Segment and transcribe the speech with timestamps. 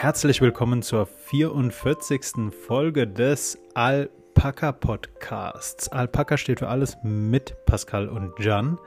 [0.00, 2.52] herzlich willkommen zur 44.
[2.68, 5.88] Folge des Alpaka Podcasts.
[5.88, 8.78] Alpaka steht für alles mit Pascal und Jan.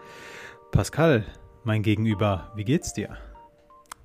[0.71, 1.25] Pascal,
[1.65, 3.17] mein Gegenüber, wie geht's dir?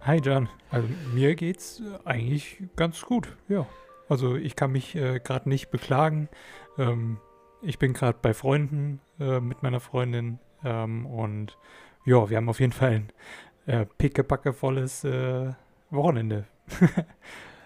[0.01, 3.67] Hi Jan, also mir geht's eigentlich ganz gut, ja.
[4.09, 6.29] Also ich kann mich äh, gerade nicht beklagen.
[6.77, 7.19] Ähm,
[7.63, 11.57] ich bin gerade bei Freunden äh, mit meiner Freundin ähm, und
[12.05, 13.13] ja, wir haben auf jeden Fall ein
[13.67, 15.53] äh, pickepackevolles äh,
[15.91, 16.47] Wochenende.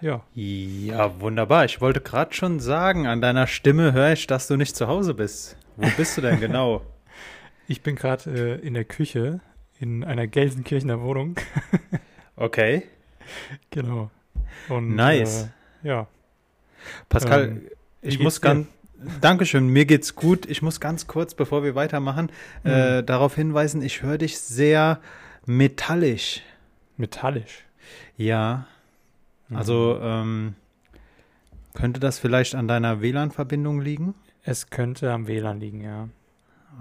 [0.01, 0.21] Ja.
[0.33, 1.65] Ja, wunderbar.
[1.65, 5.13] Ich wollte gerade schon sagen, an deiner Stimme höre ich, dass du nicht zu Hause
[5.13, 5.57] bist.
[5.77, 6.81] Wo bist du denn genau?
[7.71, 9.39] ich bin gerade äh, in der Küche
[9.79, 11.35] in einer Gelsenkirchener Wohnung.
[12.35, 12.83] okay.
[13.69, 14.11] Genau.
[14.69, 15.49] Und, nice.
[15.83, 16.07] Äh, ja.
[17.09, 17.67] Pascal, ähm,
[18.01, 18.67] ich muss ganz.
[19.19, 20.45] Dankeschön, mir geht's gut.
[20.45, 22.31] Ich muss ganz kurz, bevor wir weitermachen,
[22.63, 22.69] mhm.
[22.69, 24.99] äh, darauf hinweisen, ich höre dich sehr
[25.47, 26.43] metallisch.
[26.97, 27.65] Metallisch?
[28.15, 28.67] Ja.
[29.51, 29.57] Mhm.
[29.57, 30.55] Also ähm,
[31.73, 34.15] könnte das vielleicht an deiner WLAN-Verbindung liegen?
[34.43, 36.09] Es könnte am WLAN liegen, ja.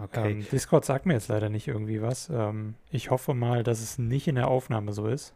[0.02, 0.32] Okay.
[0.32, 2.30] Ähm, Discord sagt mir jetzt leider nicht irgendwie was.
[2.30, 5.34] Ähm, ich hoffe mal, dass es nicht in der Aufnahme so ist.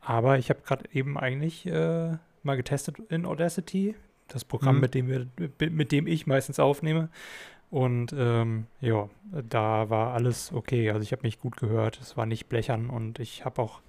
[0.00, 3.94] Aber ich habe gerade eben eigentlich äh, mal getestet in Audacity,
[4.28, 4.80] das Programm, mhm.
[4.80, 5.26] mit dem wir,
[5.70, 7.08] mit dem ich meistens aufnehme.
[7.70, 9.08] Und ähm, ja,
[9.48, 10.90] da war alles okay.
[10.90, 11.98] Also ich habe mich gut gehört.
[12.02, 13.80] Es war nicht blechern und ich habe auch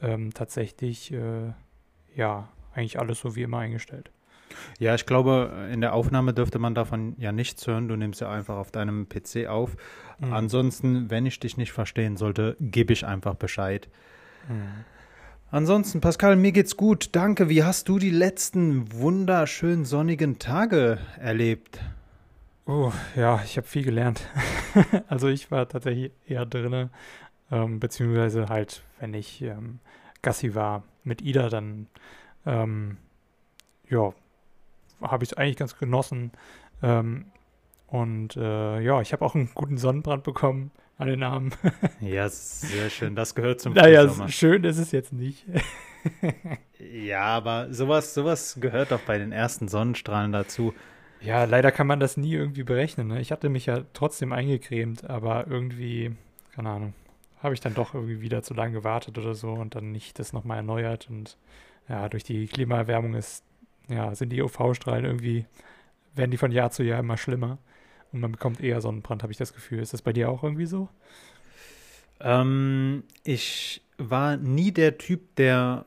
[0.00, 1.52] ähm, tatsächlich, äh,
[2.16, 4.10] ja, eigentlich alles so wie immer eingestellt.
[4.78, 7.88] Ja, ich glaube, in der Aufnahme dürfte man davon ja nichts hören.
[7.88, 9.76] Du nimmst ja einfach auf deinem PC auf.
[10.18, 10.32] Mhm.
[10.32, 13.88] Ansonsten, wenn ich dich nicht verstehen sollte, gebe ich einfach Bescheid.
[14.48, 14.84] Mhm.
[15.50, 17.10] Ansonsten, Pascal, mir geht's gut.
[17.12, 17.48] Danke.
[17.48, 21.80] Wie hast du die letzten wunderschönen sonnigen Tage erlebt?
[22.66, 24.28] Oh, ja, ich habe viel gelernt.
[25.08, 26.90] also ich war tatsächlich eher drinne,
[27.50, 29.78] ähm, beziehungsweise halt, wenn ich ähm,
[30.22, 31.86] Gassi war mit Ida, dann
[32.44, 32.98] ähm,
[33.88, 34.12] ja,
[35.00, 36.32] habe ich es eigentlich ganz genossen.
[36.82, 37.26] Ähm,
[37.86, 41.52] und äh, ja, ich habe auch einen guten Sonnenbrand bekommen an den Armen.
[42.00, 43.14] ja, sehr schön.
[43.14, 45.44] Das gehört zum Naja, schön ist es jetzt nicht.
[46.78, 50.74] ja, aber sowas, sowas gehört doch bei den ersten Sonnenstrahlen dazu.
[51.20, 53.08] Ja, leider kann man das nie irgendwie berechnen.
[53.08, 53.20] Ne?
[53.20, 56.14] Ich hatte mich ja trotzdem eingecremt, aber irgendwie,
[56.54, 56.94] keine Ahnung,
[57.46, 60.32] habe ich dann doch irgendwie wieder zu lange gewartet oder so und dann nicht das
[60.32, 61.08] nochmal erneuert.
[61.08, 61.38] Und
[61.88, 63.44] ja, durch die Klimaerwärmung ist,
[63.88, 65.46] ja, sind die UV-Strahlen irgendwie,
[66.14, 67.58] werden die von Jahr zu Jahr immer schlimmer.
[68.12, 69.78] Und man bekommt eher Sonnenbrand, habe ich das Gefühl.
[69.78, 70.88] Ist das bei dir auch irgendwie so?
[72.20, 75.86] Ähm, ich war nie der Typ, der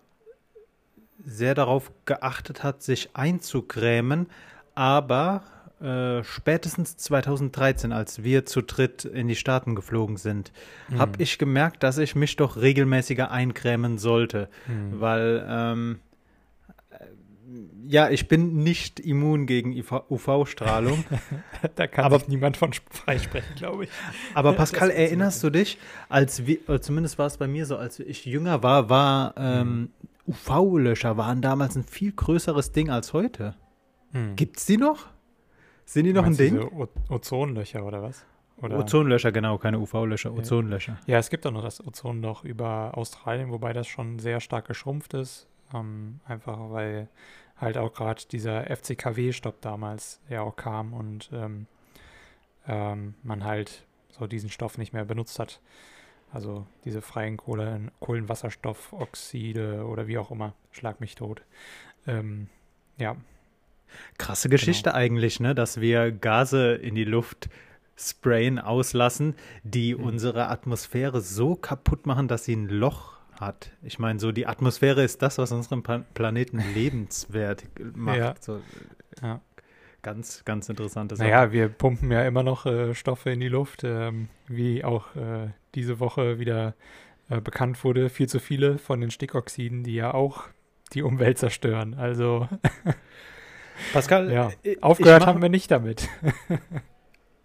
[1.25, 4.27] sehr darauf geachtet hat, sich einzugrämen,
[4.75, 5.43] aber
[5.81, 10.51] äh, spätestens 2013, als wir zu dritt in die Staaten geflogen sind,
[10.89, 10.99] mhm.
[10.99, 14.99] habe ich gemerkt, dass ich mich doch regelmäßiger eincremen sollte, mhm.
[14.99, 15.99] weil ähm,
[17.87, 21.03] ja, ich bin nicht immun gegen UV-Strahlung.
[21.75, 23.89] da kann aber, niemand von freisprechen, glaube ich.
[24.33, 28.25] Aber Pascal, erinnerst du dich, als wir, zumindest war es bei mir so, als ich
[28.25, 29.89] jünger war, war ähm, mhm.
[30.27, 33.55] UV-Löscher waren damals ein viel größeres Ding als heute.
[34.11, 34.35] Mhm.
[34.35, 35.07] Gibt's die noch?
[35.89, 36.69] Sind die noch ein Ding?
[37.09, 38.23] Ozonlöcher oder was?
[38.57, 38.77] Oder?
[38.77, 40.99] Ozonlöcher, genau, keine UV-Löcher, Ozonlöcher.
[41.07, 45.15] Ja, es gibt auch noch das Ozonloch über Australien, wobei das schon sehr stark geschrumpft
[45.15, 45.47] ist.
[45.73, 47.09] Ähm, einfach weil
[47.57, 51.65] halt auch gerade dieser FCKW-Stopp damals ja auch kam und ähm,
[52.67, 55.59] ähm, man halt so diesen Stoff nicht mehr benutzt hat.
[56.31, 61.41] Also diese freien Kohlen, Kohlenwasserstoffoxide oder wie auch immer, schlag mich tot.
[62.05, 62.47] Ähm,
[62.99, 63.15] ja.
[64.17, 64.95] Krasse Geschichte genau.
[64.95, 65.55] eigentlich, ne?
[65.55, 67.49] Dass wir Gase in die Luft
[67.99, 70.03] sprayen, auslassen, die mhm.
[70.03, 73.71] unsere Atmosphäre so kaputt machen, dass sie ein Loch hat.
[73.83, 77.63] Ich meine, so die Atmosphäre ist das, was unseren Planeten lebenswert
[77.95, 78.17] macht.
[78.17, 78.35] Ja.
[78.39, 78.61] So,
[79.21, 79.41] ja.
[80.01, 81.27] Ganz, ganz interessante Sache.
[81.27, 85.49] Naja, wir pumpen ja immer noch äh, Stoffe in die Luft, ähm, wie auch äh,
[85.75, 86.73] diese Woche wieder
[87.29, 90.45] äh, bekannt wurde, viel zu viele von den Stickoxiden, die ja auch
[90.93, 91.95] die Umwelt zerstören.
[91.95, 92.47] Also
[93.93, 96.07] Pascal, ja, aufgehört haben wir nicht damit.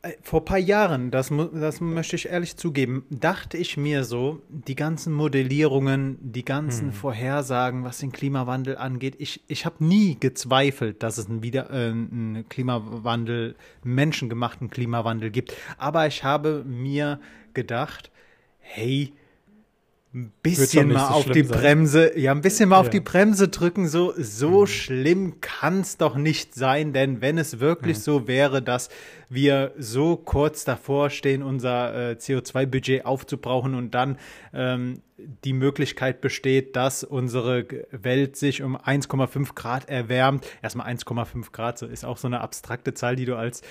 [0.05, 4.43] Äh, vor ein paar Jahren, das, das möchte ich ehrlich zugeben, dachte ich mir so,
[4.51, 6.93] die ganzen Modellierungen, die ganzen hm.
[6.93, 11.91] Vorhersagen, was den Klimawandel angeht, ich, ich habe nie gezweifelt, dass es einen, Wieder, äh,
[11.91, 15.57] einen Klimawandel, menschengemachten Klimawandel gibt.
[15.79, 17.19] Aber ich habe mir
[17.55, 18.11] gedacht,
[18.59, 19.15] hey,
[20.15, 21.59] ein bisschen mal so auf die sein.
[21.59, 22.81] Bremse, ja, ein bisschen mal ja.
[22.83, 24.67] auf die Bremse drücken, so, so mhm.
[24.69, 28.03] schlimm kann es doch nicht sein, denn wenn es wirklich mhm.
[28.03, 28.91] so wäre, dass
[29.29, 34.19] wir so kurz davor stehen, unser äh, CO2-Budget aufzubrauchen und dann
[34.53, 35.01] ähm,
[35.45, 40.47] die Möglichkeit besteht, dass unsere Welt sich um 1,5 Grad erwärmt.
[40.63, 43.63] Erstmal 1,5 Grad so ist auch so eine abstrakte Zahl, die du als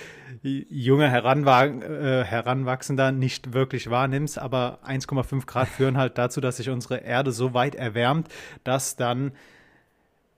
[0.42, 4.38] junger Heranwa äh, Heranwachsender nicht wirklich wahrnimmst.
[4.38, 8.28] Aber 1,5 Grad führen halt dazu, dass sich unsere Erde so weit erwärmt,
[8.64, 9.32] dass dann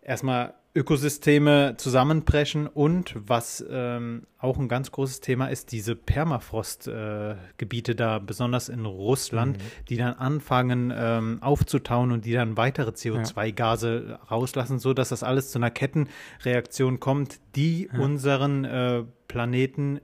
[0.02, 7.94] erstmal Ökosysteme zusammenbrechen und was ähm, auch ein ganz großes Thema ist, diese Permafrostgebiete äh,
[7.94, 9.62] da, besonders in Russland, mhm.
[9.88, 14.16] die dann anfangen ähm, aufzutauen und die dann weitere CO2-Gase ja.
[14.30, 17.98] rauslassen, so dass das alles zu einer Kettenreaktion kommt, die ja.
[17.98, 20.00] unseren äh, Planeten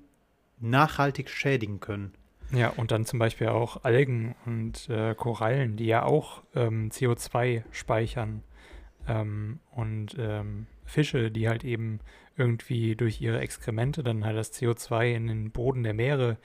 [0.58, 2.14] nachhaltig schädigen können.
[2.50, 7.62] Ja, und dann zum Beispiel auch Algen und äh, Korallen, die ja auch ähm, CO2
[7.70, 8.42] speichern
[9.08, 12.00] ähm, und ähm, Fische, die halt eben
[12.36, 16.38] irgendwie durch ihre Exkremente dann halt das CO2 in den Boden der Meere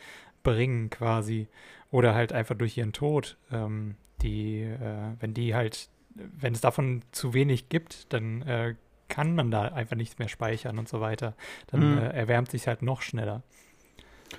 [0.44, 1.48] bringen quasi
[1.92, 7.02] oder halt einfach durch ihren Tod, ähm, die, äh, wenn die halt, wenn es davon
[7.12, 8.76] zu wenig gibt, dann äh,
[9.08, 11.36] kann man da einfach nichts mehr speichern und so weiter.
[11.68, 11.98] Dann mhm.
[12.00, 13.44] äh, erwärmt sich halt noch schneller.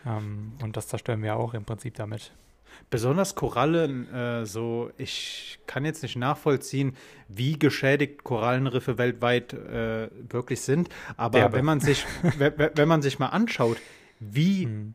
[0.07, 2.35] Ähm, und das zerstören wir auch im Prinzip damit.
[2.91, 6.97] Besonders Korallen, äh, so, ich kann jetzt nicht nachvollziehen,
[7.29, 10.89] wie geschädigt Korallenriffe weltweit äh, wirklich sind.
[11.17, 11.59] Aber Derbe.
[11.59, 12.05] wenn man sich,
[12.39, 13.77] wenn man sich mal anschaut,
[14.21, 14.95] wie hm.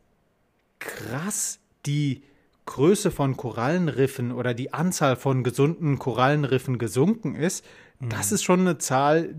[0.80, 2.24] krass die
[2.66, 7.64] Größe von Korallenriffen oder die Anzahl von gesunden Korallenriffen gesunken ist,
[8.00, 8.10] hm.
[8.10, 9.36] das ist schon eine Zahl,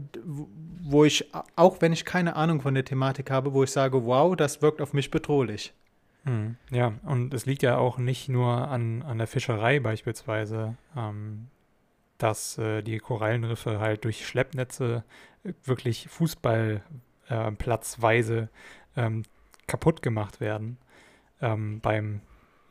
[0.82, 4.36] wo ich, auch wenn ich keine Ahnung von der Thematik habe, wo ich sage, wow,
[4.36, 5.72] das wirkt auf mich bedrohlich.
[6.24, 11.48] Hm, ja, und es liegt ja auch nicht nur an, an der Fischerei beispielsweise, ähm,
[12.18, 15.04] dass äh, die Korallenriffe halt durch Schleppnetze
[15.44, 18.48] äh, wirklich Fußballplatzweise
[18.96, 19.22] äh, ähm,
[19.66, 20.78] kaputt gemacht werden.
[21.42, 22.20] Ähm, beim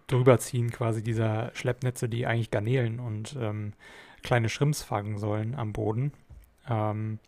[0.08, 3.74] Drüberziehen quasi dieser Schleppnetze, die eigentlich Garnelen und ähm,
[4.24, 6.12] kleine Schrimps fangen sollen am Boden.
[6.68, 7.20] Ähm,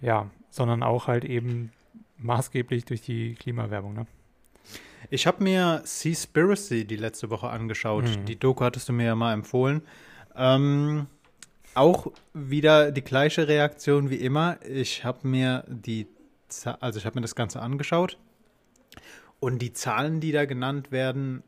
[0.00, 1.72] ja, sondern auch halt eben
[2.18, 4.06] maßgeblich durch die Klimawerbung, ne?
[5.10, 8.04] Ich habe mir Seaspiracy die letzte Woche angeschaut.
[8.04, 8.24] Mhm.
[8.24, 9.82] Die Doku hattest du mir ja mal empfohlen.
[10.34, 11.06] Ähm,
[11.74, 14.58] auch wieder die gleiche Reaktion wie immer.
[14.66, 16.06] Ich habe mir die,
[16.80, 18.18] also ich habe mir das Ganze angeschaut
[19.40, 21.42] und die Zahlen, die da genannt werden,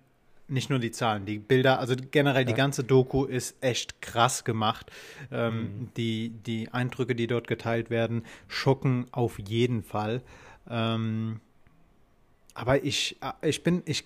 [0.46, 2.48] nicht nur die Zahlen, die Bilder, also generell ja.
[2.48, 4.90] die ganze Doku ist echt krass gemacht.
[5.30, 5.88] Ähm, mhm.
[5.96, 10.22] die, die Eindrücke, die dort geteilt werden, schocken auf jeden Fall.
[10.70, 11.40] Ähm,
[12.58, 14.04] aber ich, äh, ich bin, ich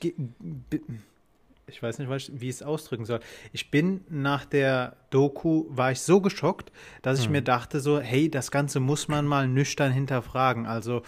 [1.66, 3.20] ich weiß nicht, wie ich es ausdrücken soll.
[3.52, 6.70] Ich bin nach der Doku, war ich so geschockt,
[7.00, 7.32] dass ich hm.
[7.32, 10.66] mir dachte so, hey, das Ganze muss man mal nüchtern hinterfragen.
[10.66, 11.02] Also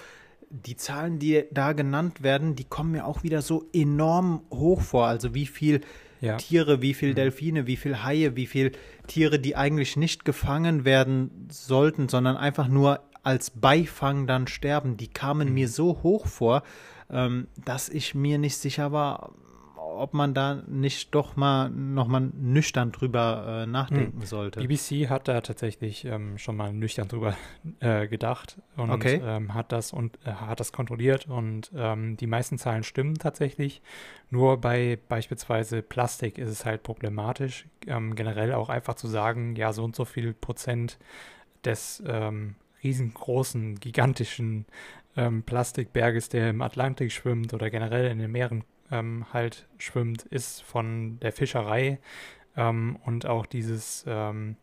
[0.48, 5.06] die Zahlen, die da genannt werden, die kommen mir auch wieder so enorm hoch vor.
[5.06, 5.82] Also wie viel
[6.22, 6.38] ja.
[6.38, 7.16] Tiere, wie viel hm.
[7.16, 8.72] Delfine, wie viel Haie, wie viel
[9.06, 15.08] Tiere, die eigentlich nicht gefangen werden sollten, sondern einfach nur als Beifang dann sterben, die
[15.08, 15.54] kamen mhm.
[15.54, 16.62] mir so hoch vor,
[17.10, 19.32] ähm, dass ich mir nicht sicher war,
[19.76, 24.26] ob man da nicht doch mal nochmal nüchtern drüber äh, nachdenken hm.
[24.26, 24.60] sollte.
[24.60, 27.36] BBC hat da tatsächlich ähm, schon mal nüchtern drüber
[27.80, 29.20] äh, gedacht und okay.
[29.24, 33.82] ähm, hat das und äh, hat das kontrolliert und ähm, die meisten Zahlen stimmen tatsächlich.
[34.30, 39.72] Nur bei beispielsweise Plastik ist es halt problematisch, ähm, generell auch einfach zu sagen, ja
[39.72, 40.98] so und so viel Prozent
[41.64, 44.66] des ähm, riesengroßen, gigantischen
[45.16, 50.62] ähm, Plastikberges, der im Atlantik schwimmt oder generell in den Meeren ähm, halt schwimmt, ist
[50.62, 51.98] von der Fischerei
[52.56, 54.56] ähm, und auch dieses ähm,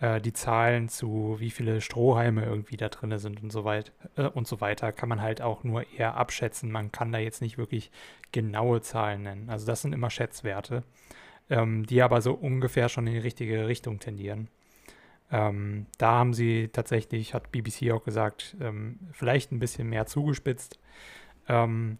[0.00, 4.26] äh, die Zahlen zu wie viele Strohhalme irgendwie da drin sind und so weit äh,
[4.26, 6.70] und so weiter kann man halt auch nur eher abschätzen.
[6.70, 7.90] Man kann da jetzt nicht wirklich
[8.32, 9.50] genaue Zahlen nennen.
[9.50, 10.82] Also das sind immer Schätzwerte,
[11.50, 14.48] ähm, die aber so ungefähr schon in die richtige Richtung tendieren.
[15.30, 20.78] Ähm, da haben sie tatsächlich, hat BBC auch gesagt, ähm, vielleicht ein bisschen mehr zugespitzt,
[21.48, 21.98] ähm,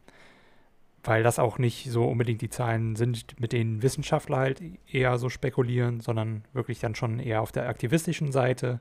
[1.02, 5.28] weil das auch nicht so unbedingt die Zahlen sind, mit denen Wissenschaftler halt eher so
[5.28, 8.80] spekulieren, sondern wirklich dann schon eher auf der aktivistischen Seite.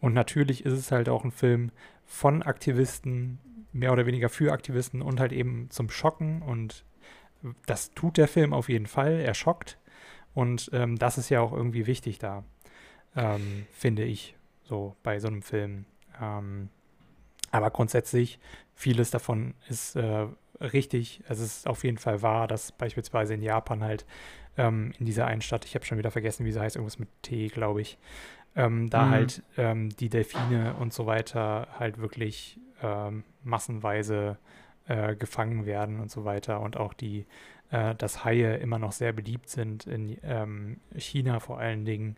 [0.00, 1.72] Und natürlich ist es halt auch ein Film
[2.04, 3.38] von Aktivisten,
[3.72, 6.42] mehr oder weniger für Aktivisten und halt eben zum Schocken.
[6.42, 6.84] Und
[7.66, 9.20] das tut der Film auf jeden Fall.
[9.20, 9.78] Er schockt.
[10.34, 12.44] Und ähm, das ist ja auch irgendwie wichtig da
[13.16, 15.86] ähm, finde ich, so bei so einem Film.
[16.20, 16.68] Ähm,
[17.50, 18.38] aber grundsätzlich,
[18.74, 20.26] vieles davon ist äh,
[20.60, 21.22] richtig.
[21.28, 24.04] Es ist auf jeden Fall wahr, dass beispielsweise in Japan halt
[24.56, 27.08] ähm, in dieser einen Stadt, ich habe schon wieder vergessen, wie sie heißt, irgendwas mit
[27.22, 27.98] T, glaube ich,
[28.54, 29.10] ähm, da mhm.
[29.10, 34.38] halt ähm, die Delfine und so weiter halt wirklich ähm, massenweise
[34.88, 37.26] äh, gefangen werden und so weiter und auch die
[37.70, 42.16] äh, dass Haie immer noch sehr beliebt sind in ähm, China vor allen Dingen,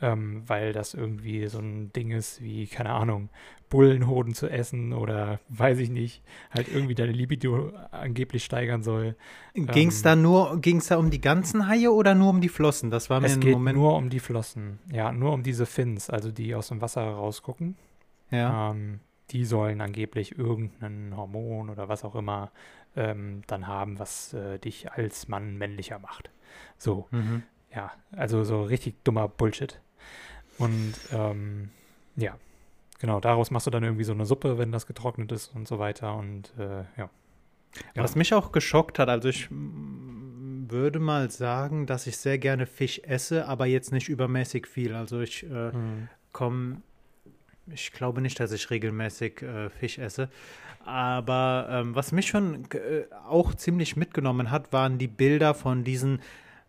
[0.00, 3.30] ähm, weil das irgendwie so ein Ding ist wie, keine Ahnung,
[3.68, 9.16] Bullenhoden zu essen oder weiß ich nicht, halt irgendwie deine Libido angeblich steigern soll.
[9.54, 12.40] Ging es ähm, da nur, ging es da um die ganzen Haie oder nur um
[12.40, 12.90] die Flossen?
[12.90, 13.76] Das war mir es geht Moment.
[13.76, 17.76] nur um die Flossen, ja, nur um diese Fins, also die aus dem Wasser rausgucken.
[18.30, 18.70] Ja.
[18.70, 19.00] Ähm,
[19.30, 22.50] die sollen angeblich irgendein Hormon oder was auch immer
[22.96, 26.30] ähm, dann haben, was äh, dich als Mann männlicher macht.
[26.78, 27.42] So, mhm.
[27.74, 29.80] ja, also so richtig dummer Bullshit.
[30.58, 31.70] Und ähm,
[32.16, 32.36] ja,
[32.98, 35.78] genau, daraus machst du dann irgendwie so eine Suppe, wenn das getrocknet ist und so
[35.78, 36.16] weiter.
[36.16, 37.10] Und äh, ja.
[37.94, 38.04] Genau.
[38.04, 43.00] Was mich auch geschockt hat, also ich würde mal sagen, dass ich sehr gerne Fisch
[43.04, 44.94] esse, aber jetzt nicht übermäßig viel.
[44.94, 46.08] Also ich äh, mhm.
[46.32, 46.82] komme
[47.72, 50.28] ich glaube nicht, dass ich regelmäßig äh, Fisch esse.
[50.84, 56.20] Aber ähm, was mich schon äh, auch ziemlich mitgenommen hat, waren die Bilder von diesen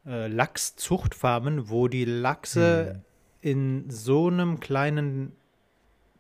[0.06, 3.02] äh, Lachszuchtfarmen, wo die Lachse hm.
[3.42, 5.34] In so einem kleinen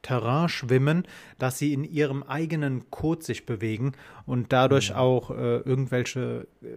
[0.01, 1.03] Terrain schwimmen,
[1.37, 3.93] dass sie in ihrem eigenen Kot sich bewegen
[4.25, 4.95] und dadurch hm.
[4.95, 6.67] auch äh, irgendwelche äh,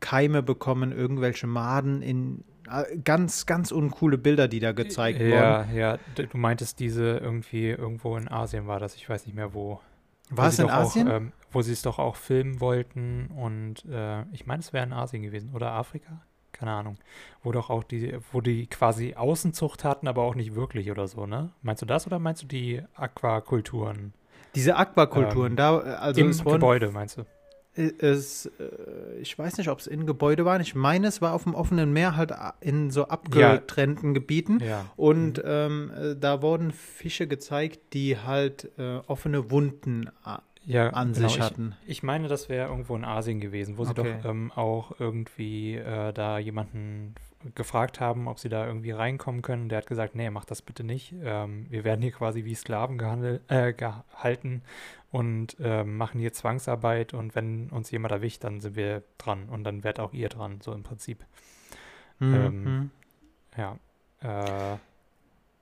[0.00, 5.76] Keime bekommen, irgendwelche Maden in äh, ganz, ganz uncoole Bilder, die da gezeigt ja, wurden.
[5.76, 9.54] Ja, ja, du meintest diese irgendwie irgendwo in Asien war das, ich weiß nicht mehr
[9.54, 9.80] wo.
[10.28, 11.08] War es in Asien?
[11.08, 14.84] Auch, ähm, wo sie es doch auch filmen wollten und äh, ich meine, es wäre
[14.86, 16.22] in Asien gewesen oder Afrika?
[16.60, 16.98] Keine Ahnung.
[17.42, 21.24] Wo doch auch die, wo die quasi Außenzucht hatten, aber auch nicht wirklich oder so,
[21.24, 21.50] ne?
[21.62, 24.12] Meinst du das oder meinst du die Aquakulturen?
[24.54, 27.24] Diese Aquakulturen, ähm, da, also im Gebäude, meinst du?
[27.74, 30.60] es, äh, ich weiß nicht, ob es in Gebäude war.
[30.60, 34.14] Ich meine, es war auf dem offenen Meer halt in so abgetrennten ja.
[34.14, 34.60] Gebieten.
[34.60, 34.84] Ja.
[34.96, 35.42] Und mhm.
[35.46, 40.10] ähm, äh, da wurden Fische gezeigt, die halt äh, offene Wunden
[40.66, 41.28] ja, an genau.
[41.28, 41.74] sich hatten.
[41.82, 44.16] Ich, ich meine, das wäre irgendwo in Asien gewesen, wo sie okay.
[44.22, 47.14] doch ähm, auch irgendwie äh, da jemanden
[47.54, 49.68] gefragt haben, ob sie da irgendwie reinkommen können.
[49.68, 51.14] Der hat gesagt, nee, mach das bitte nicht.
[51.22, 54.62] Ähm, wir werden hier quasi wie Sklaven gehandelt, äh, gehalten
[55.10, 59.64] und äh, machen hier Zwangsarbeit und wenn uns jemand erwischt, dann sind wir dran und
[59.64, 61.24] dann werdet auch ihr dran, so im Prinzip.
[62.18, 62.34] Mhm.
[62.34, 62.90] Ähm, mhm.
[63.56, 63.78] ja.
[64.22, 64.76] Äh,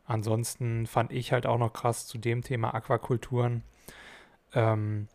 [0.05, 3.63] ansonsten fand ich halt auch noch krass zu dem Thema Aquakulturen.
[4.55, 5.09] Ähm,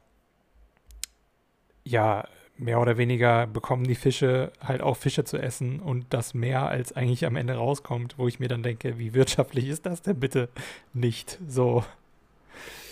[1.83, 6.67] ja, mehr oder weniger bekommen die Fische halt auch Fische zu essen und das mehr
[6.67, 10.19] als eigentlich am Ende rauskommt, wo ich mir dann denke, wie wirtschaftlich ist das denn
[10.19, 10.49] bitte
[10.93, 11.83] nicht so?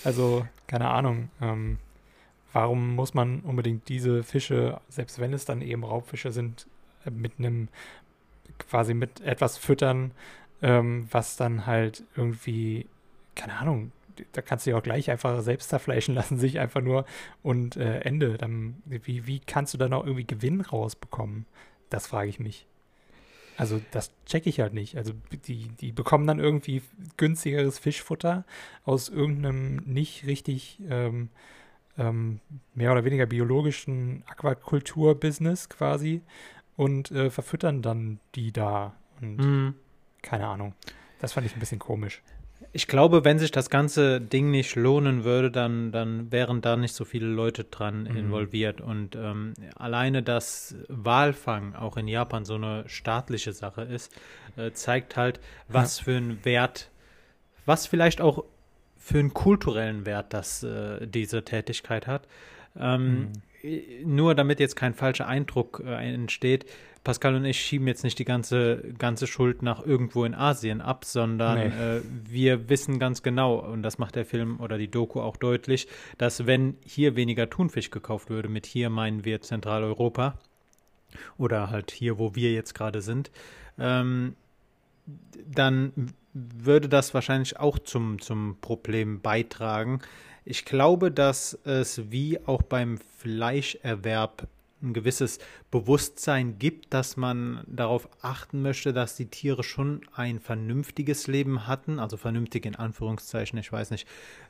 [0.03, 1.29] Also, keine Ahnung.
[1.41, 1.77] Ähm,
[2.53, 6.67] warum muss man unbedingt diese Fische, selbst wenn es dann eben Raubfische sind,
[7.05, 7.67] äh, mit einem,
[8.57, 10.12] quasi mit etwas füttern,
[10.62, 12.88] ähm, was dann halt irgendwie,
[13.36, 13.91] keine Ahnung,
[14.32, 17.06] da kannst du ja auch gleich einfach selbst zerfleischen lassen, sich einfach nur
[17.44, 18.38] und äh, Ende.
[18.38, 21.46] Dann, wie, wie kannst du da noch irgendwie Gewinn rausbekommen?
[21.89, 22.68] Das frage ich mich.
[23.58, 24.98] Also das checke ich halt nicht.
[24.98, 25.13] Also
[25.46, 26.82] die, die bekommen dann irgendwie
[27.18, 28.46] günstigeres Fischfutter
[28.86, 31.30] aus irgendeinem nicht richtig ähm,
[31.98, 32.39] ähm,
[32.74, 36.22] mehr oder weniger biologischen Aquakultur-Business quasi
[36.77, 38.96] und äh, verfüttern dann die da.
[39.20, 39.75] Und mm.
[40.22, 40.74] keine Ahnung.
[41.20, 42.24] Das fand ich ein bisschen komisch.
[42.74, 46.96] Ich glaube, wenn sich das ganze Ding nicht lohnen würde, dann, dann wären da nicht
[46.96, 48.16] so viele Leute dran mhm.
[48.16, 48.80] involviert.
[48.80, 54.13] Und ähm, alleine, dass Walfang auch in Japan so eine staatliche Sache ist,
[54.56, 56.04] äh, zeigt halt, was ja.
[56.06, 56.90] für einen Wert,
[57.66, 58.46] was vielleicht auch
[58.98, 62.28] für einen kulturellen Wert das äh, diese Tätigkeit hat.
[62.80, 63.32] Ähm,
[63.63, 64.16] mhm.
[64.16, 66.66] Nur damit jetzt kein falscher Eindruck äh, entsteht,
[67.03, 71.03] Pascal und ich schieben jetzt nicht die ganze, ganze Schuld nach irgendwo in Asien ab,
[71.03, 71.98] sondern nee.
[71.98, 75.88] äh, wir wissen ganz genau, und das macht der Film oder die Doku auch deutlich,
[76.20, 80.38] dass wenn hier weniger Thunfisch gekauft würde, mit hier meinen wir Zentraleuropa
[81.38, 83.31] oder halt hier, wo wir jetzt gerade sind,
[83.79, 84.36] ähm,
[85.48, 90.01] dann würde das wahrscheinlich auch zum, zum Problem beitragen.
[90.46, 94.48] Ich glaube, dass es wie auch beim Fleischerwerb
[94.81, 101.27] ein gewisses Bewusstsein gibt, dass man darauf achten möchte, dass die Tiere schon ein vernünftiges
[101.27, 103.59] Leben hatten, also vernünftig in Anführungszeichen.
[103.59, 104.07] Ich weiß nicht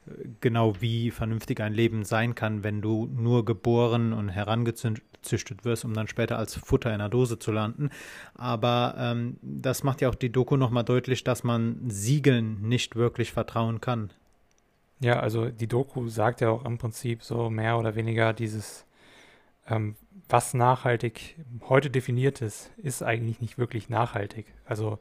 [0.07, 5.85] äh, genau, wie vernünftig ein Leben sein kann, wenn du nur geboren und herangezüchtet wirst,
[5.85, 7.89] um dann später als Futter in der Dose zu landen.
[8.35, 13.31] Aber ähm, das macht ja auch die Doku nochmal deutlich, dass man Siegeln nicht wirklich
[13.31, 14.11] vertrauen kann.
[15.01, 18.85] Ja, also die Doku sagt ja auch im Prinzip so mehr oder weniger dieses
[19.67, 19.95] ähm,
[20.29, 21.37] was nachhaltig
[21.67, 24.45] heute definiert ist, ist eigentlich nicht wirklich nachhaltig.
[24.65, 24.99] Also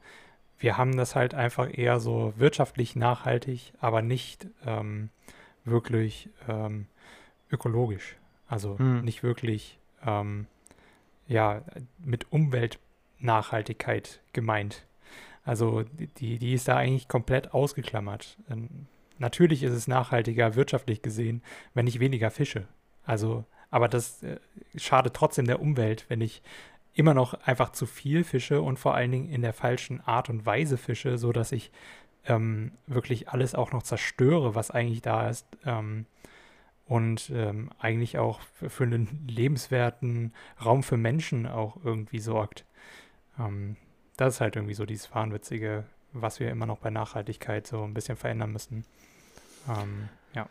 [0.58, 5.10] wir haben das halt einfach eher so wirtschaftlich nachhaltig, aber nicht ähm,
[5.64, 6.86] wirklich ähm,
[7.50, 8.16] ökologisch.
[8.46, 9.02] Also hm.
[9.02, 10.46] nicht wirklich, ähm,
[11.28, 11.62] ja,
[11.98, 14.84] mit Umweltnachhaltigkeit gemeint.
[15.44, 15.84] Also
[16.18, 18.36] die, die ist da eigentlich komplett ausgeklammert.
[18.50, 18.86] Ähm,
[19.18, 21.42] natürlich ist es nachhaltiger wirtschaftlich gesehen,
[21.74, 22.66] wenn ich weniger fische.
[23.04, 24.38] Also, aber das äh,
[24.76, 26.42] schadet trotzdem der Umwelt, wenn ich
[26.94, 30.44] immer noch einfach zu viel fische und vor allen Dingen in der falschen Art und
[30.44, 31.70] Weise fische, sodass ich
[32.26, 35.46] ähm, wirklich alles auch noch zerstöre, was eigentlich da ist.
[35.64, 36.06] Ähm,
[36.86, 40.34] und ähm, eigentlich auch für, für, einen lebenswerten
[40.64, 42.64] Raum für Menschen auch irgendwie sorgt.
[43.38, 43.76] Ähm,
[44.16, 47.94] das ist halt irgendwie so dieses Wahnwitzige, was wir immer noch bei Nachhaltigkeit so ein
[47.94, 48.84] bisschen verändern müssen.
[49.68, 50.48] Ähm, ja.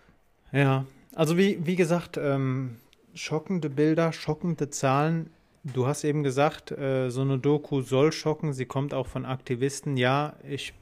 [0.54, 2.78] Ja, also wie, wie gesagt, ähm,
[3.14, 5.30] schockende Bilder, schockende Zahlen.
[5.64, 8.54] Du hast eben gesagt, äh, so eine Doku soll schocken.
[8.54, 9.98] Sie kommt auch von Aktivisten.
[9.98, 10.74] Ja, ich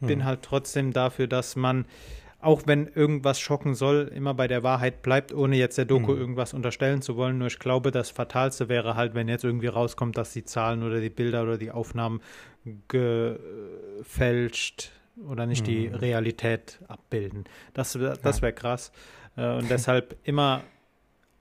[0.00, 0.26] bin hm.
[0.26, 1.84] halt trotzdem dafür, dass man,
[2.40, 6.18] auch wenn irgendwas schocken soll, immer bei der Wahrheit bleibt, ohne jetzt der Doku hm.
[6.18, 7.38] irgendwas unterstellen zu wollen.
[7.38, 11.00] Nur ich glaube, das Fatalste wäre halt, wenn jetzt irgendwie rauskommt, dass die Zahlen oder
[11.00, 12.20] die Bilder oder die Aufnahmen
[12.88, 14.92] gefälscht
[15.28, 15.72] oder nicht hm.
[15.72, 17.44] die Realität abbilden.
[17.74, 18.92] Das, das wäre krass.
[19.36, 20.62] Äh, und deshalb immer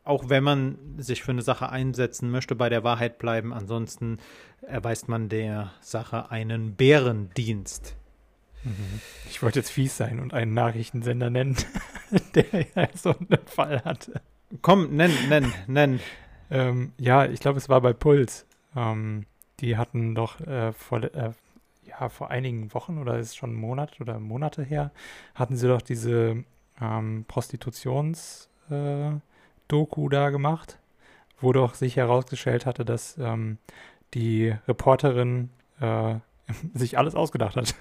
[0.10, 3.54] auch wenn man sich für eine Sache einsetzen möchte, bei der Wahrheit bleiben.
[3.54, 4.18] Ansonsten
[4.64, 7.96] erweist man der Sache einen Bärendienst.
[8.64, 9.02] Mhm.
[9.30, 11.56] Ich wollte jetzt fies sein und einen Nachrichtensender nennen,
[12.36, 14.20] der ja so einen Fall hatte.
[14.64, 16.00] Komm, nenn, nenn, nenn.
[16.50, 18.48] ähm, ja, ich glaube, es war bei Puls.
[18.76, 19.28] Ähm,
[19.60, 21.34] die hatten doch äh, vor, äh,
[21.86, 24.92] ja, vor einigen Wochen oder ist schon ein Monat oder Monate her,
[25.36, 26.44] hatten sie doch diese
[26.82, 29.20] ähm, Prostitutions- äh,
[29.70, 30.78] Doku da gemacht,
[31.40, 33.58] wo doch sich herausgestellt hatte, dass ähm,
[34.14, 35.50] die Reporterin
[35.80, 36.16] äh,
[36.74, 37.74] sich alles ausgedacht hat.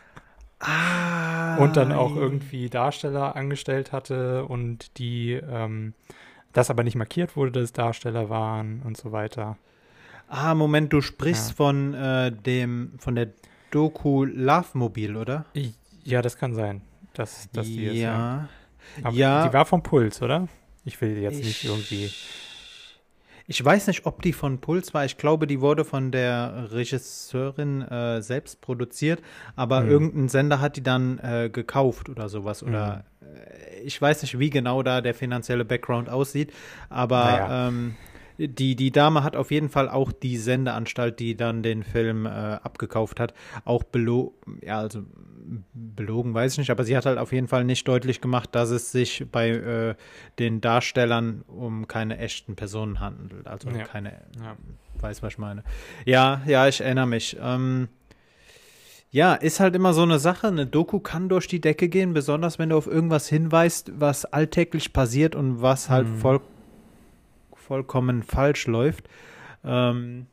[0.60, 5.92] ah, und dann auch irgendwie Darsteller angestellt hatte und die ähm,
[6.54, 9.58] das aber nicht markiert wurde, dass Darsteller waren und so weiter.
[10.28, 11.54] Ah, Moment, du sprichst ja.
[11.56, 13.28] von äh, dem von der
[13.70, 15.44] Doku Love Mobil, oder?
[16.04, 16.80] Ja, das kann sein.
[17.12, 18.48] Dass, dass die ist, ja.
[19.02, 19.10] ja.
[19.10, 19.48] ja.
[19.48, 20.48] Die war vom Puls, oder?
[20.84, 22.10] Ich will jetzt ich, nicht irgendwie.
[23.46, 25.04] Ich weiß nicht, ob die von Puls war.
[25.04, 29.20] Ich glaube, die wurde von der Regisseurin äh, selbst produziert,
[29.54, 29.90] aber hm.
[29.90, 32.62] irgendein Sender hat die dann äh, gekauft oder sowas.
[32.62, 33.28] Oder hm.
[33.28, 36.52] äh, ich weiß nicht, wie genau da der finanzielle Background aussieht,
[36.88, 37.68] aber naja.
[37.68, 37.96] ähm,
[38.38, 42.28] die, die Dame hat auf jeden Fall auch die Sendeanstalt, die dann den Film äh,
[42.28, 45.02] abgekauft hat, auch belo ja, also
[45.74, 48.70] belogen, weiß ich nicht, aber sie hat halt auf jeden Fall nicht deutlich gemacht, dass
[48.70, 49.94] es sich bei äh,
[50.38, 53.46] den Darstellern um keine echten Personen handelt.
[53.46, 53.84] Also ja.
[53.84, 54.56] keine, ja.
[55.00, 55.62] weiß, was ich meine.
[56.04, 57.36] Ja, ja, ich erinnere mich.
[57.40, 57.88] Ähm,
[59.10, 60.48] ja, ist halt immer so eine Sache.
[60.48, 64.92] Eine Doku kann durch die Decke gehen, besonders wenn du auf irgendwas hinweist, was alltäglich
[64.92, 66.18] passiert und was halt mhm.
[66.18, 66.40] voll,
[67.66, 69.08] vollkommen falsch läuft.
[69.64, 70.26] Ähm,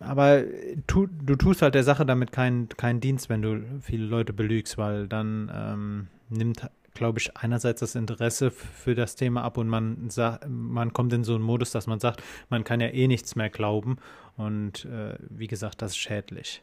[0.00, 0.42] aber
[0.86, 4.76] tu, du tust halt der Sache damit keinen kein Dienst, wenn du viele Leute belügst,
[4.78, 10.08] weil dann ähm, nimmt, glaube ich, einerseits das Interesse für das Thema ab und man,
[10.48, 13.50] man kommt in so einen Modus, dass man sagt, man kann ja eh nichts mehr
[13.50, 13.96] glauben
[14.36, 16.62] und äh, wie gesagt, das ist schädlich.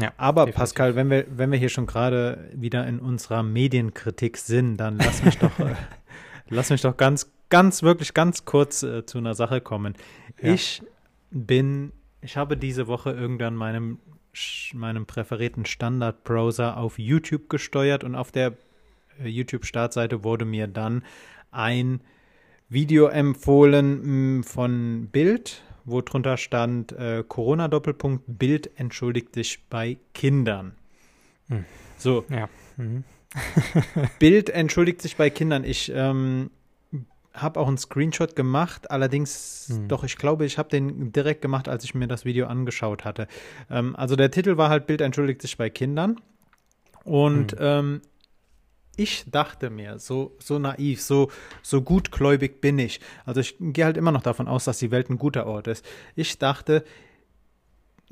[0.00, 0.58] Ja, Aber definitiv.
[0.58, 5.22] Pascal, wenn wir, wenn wir hier schon gerade wieder in unserer Medienkritik sind, dann lass
[5.22, 5.74] mich doch, äh,
[6.48, 9.94] lass mich doch ganz, ganz, wirklich ganz kurz äh, zu einer Sache kommen.
[10.40, 10.54] Ja.
[10.54, 10.82] Ich
[11.30, 13.98] bin ich habe diese Woche irgendwann meinem,
[14.72, 18.54] meinem präferierten Standard-Browser auf YouTube gesteuert und auf der
[19.20, 21.04] äh, YouTube-Startseite wurde mir dann
[21.50, 22.00] ein
[22.68, 30.76] Video empfohlen mm, von Bild, wo drunter stand äh, Corona-Doppelpunkt Bild entschuldigt sich bei Kindern.
[31.48, 31.64] Hm.
[31.98, 32.24] So.
[32.30, 32.48] Ja.
[32.76, 33.04] Mhm.
[34.20, 35.64] Bild entschuldigt sich bei Kindern.
[35.64, 36.50] Ich ähm,
[37.34, 39.88] habe auch einen Screenshot gemacht, allerdings hm.
[39.88, 43.26] doch, ich glaube, ich habe den direkt gemacht, als ich mir das Video angeschaut hatte.
[43.70, 46.20] Ähm, also der Titel war halt Bild entschuldigt sich bei Kindern.
[47.04, 47.58] Und hm.
[47.60, 48.00] ähm,
[48.96, 51.30] ich dachte mir, so, so naiv, so,
[51.62, 53.00] so gutgläubig bin ich.
[53.24, 55.84] Also ich gehe halt immer noch davon aus, dass die Welt ein guter Ort ist.
[56.14, 56.84] Ich dachte,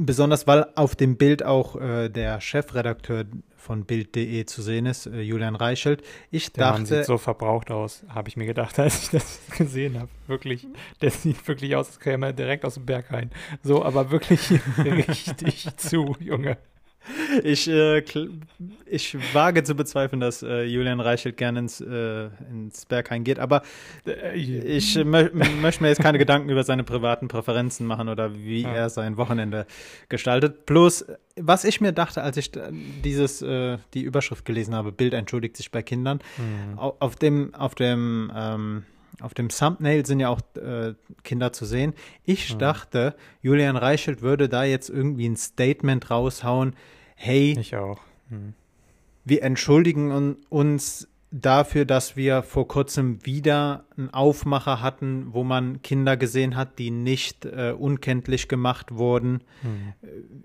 [0.03, 5.21] Besonders weil auf dem Bild auch äh, der Chefredakteur von Bild.de zu sehen ist, äh,
[5.21, 6.03] Julian Reichelt.
[6.31, 6.79] Ich der dachte.
[6.79, 10.09] Mann sieht so verbraucht aus, habe ich mir gedacht, als ich das gesehen habe.
[10.27, 10.67] Wirklich,
[11.03, 13.31] der sieht wirklich aus, als käme er direkt aus dem Berg rein.
[13.63, 14.41] So, aber wirklich
[14.79, 16.57] richtig zu, Junge.
[17.43, 18.03] Ich, äh,
[18.87, 23.63] ich wage zu bezweifeln, dass äh, Julian Reichelt gerne ins, äh, ins Berghain geht, aber
[24.07, 28.63] äh, ich mö möchte mir jetzt keine Gedanken über seine privaten Präferenzen machen oder wie
[28.63, 28.73] ja.
[28.73, 29.67] er sein Wochenende
[30.09, 30.67] gestaltet.
[30.67, 32.53] Plus, was ich mir dachte, als ich
[33.03, 36.79] dieses, äh, die Überschrift gelesen habe, Bild entschuldigt sich bei Kindern, mhm.
[36.79, 38.85] auf dem, auf dem ähm,
[39.21, 41.95] auf dem Thumbnail sind ja auch äh, Kinder zu sehen.
[42.25, 42.59] Ich mhm.
[42.59, 46.75] dachte, Julian Reichelt würde da jetzt irgendwie ein Statement raushauen.
[47.17, 48.01] Hey, ich auch.
[48.29, 48.55] Mhm.
[49.25, 56.17] Wir entschuldigen uns dafür, dass wir vor kurzem wieder einen Aufmacher hatten, wo man Kinder
[56.17, 59.45] gesehen hat, die nicht äh, unkenntlich gemacht wurden.
[59.63, 59.95] Mhm.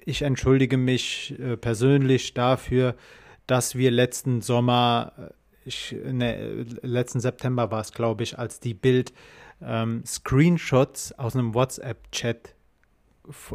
[0.06, 2.96] Ich entschuldige mich äh, persönlich dafür,
[3.48, 5.30] dass wir letzten Sommer, äh,
[5.66, 9.14] ich, ne, letzten September war es, glaube ich, als die Bild
[9.62, 12.56] ähm, Screenshots aus einem WhatsApp-Chat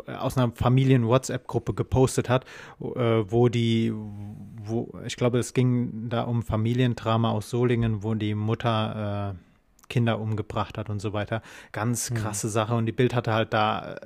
[0.07, 2.45] aus einer Familien-WhatsApp-Gruppe gepostet hat,
[2.81, 8.35] äh, wo die, wo, ich glaube, es ging da um Familiendrama aus Solingen, wo die
[8.35, 11.43] Mutter äh, Kinder umgebracht hat und so weiter.
[11.71, 12.17] Ganz hm.
[12.17, 12.53] krasse mhm.
[12.53, 12.75] Sache.
[12.75, 14.01] Und die Bild hatte halt da äh,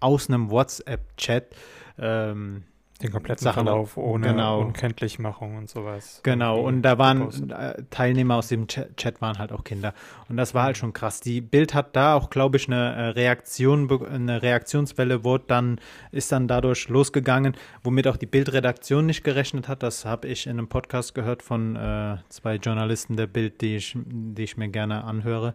[0.00, 1.56] aus einem WhatsApp-Chat
[1.98, 2.64] ähm,
[3.02, 4.60] den kompletten Sachen Verlauf ohne genau.
[4.60, 6.20] Unkenntlichmachung und sowas.
[6.22, 7.50] Genau, und da waren gepostet.
[7.52, 9.94] Äh, Teilnehmer aus dem Chat waren halt auch Kinder.
[10.28, 11.20] Und das war halt schon krass.
[11.20, 15.80] Die Bild hat da auch, glaube ich, eine äh, Reaktion, eine Reaktionswelle wurde dann,
[16.12, 19.82] ist dann dadurch losgegangen, womit auch die Bildredaktion nicht gerechnet hat.
[19.82, 23.96] Das habe ich in einem Podcast gehört von äh, zwei Journalisten der Bild, die ich,
[23.96, 25.54] die ich mir gerne anhöre.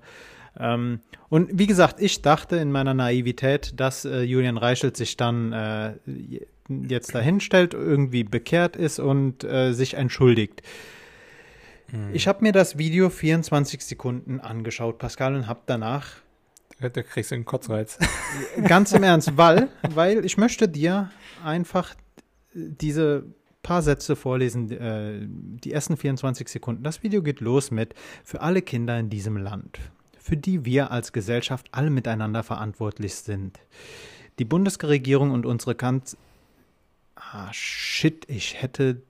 [0.57, 5.51] Ähm, und wie gesagt, ich dachte in meiner Naivität, dass äh, Julian Reichelt sich dann
[5.51, 5.93] äh,
[6.69, 10.61] jetzt dahinstellt, irgendwie bekehrt ist und äh, sich entschuldigt.
[11.91, 12.09] Hm.
[12.13, 16.07] Ich habe mir das Video 24 Sekunden angeschaut, Pascal, und habe danach.
[16.79, 17.97] Da kriegst du einen Kotzreiz.
[18.67, 21.11] Ganz im Ernst, weil, weil ich möchte dir
[21.43, 21.95] einfach
[22.53, 23.23] diese
[23.65, 26.83] paar Sätze vorlesen, äh, die ersten 24 Sekunden.
[26.83, 29.79] Das Video geht los mit für alle Kinder in diesem Land,
[30.19, 33.59] für die wir als Gesellschaft alle miteinander verantwortlich sind.
[34.37, 36.15] Die Bundesregierung und unsere Kanz
[37.31, 39.01] ah, shit, ich hätte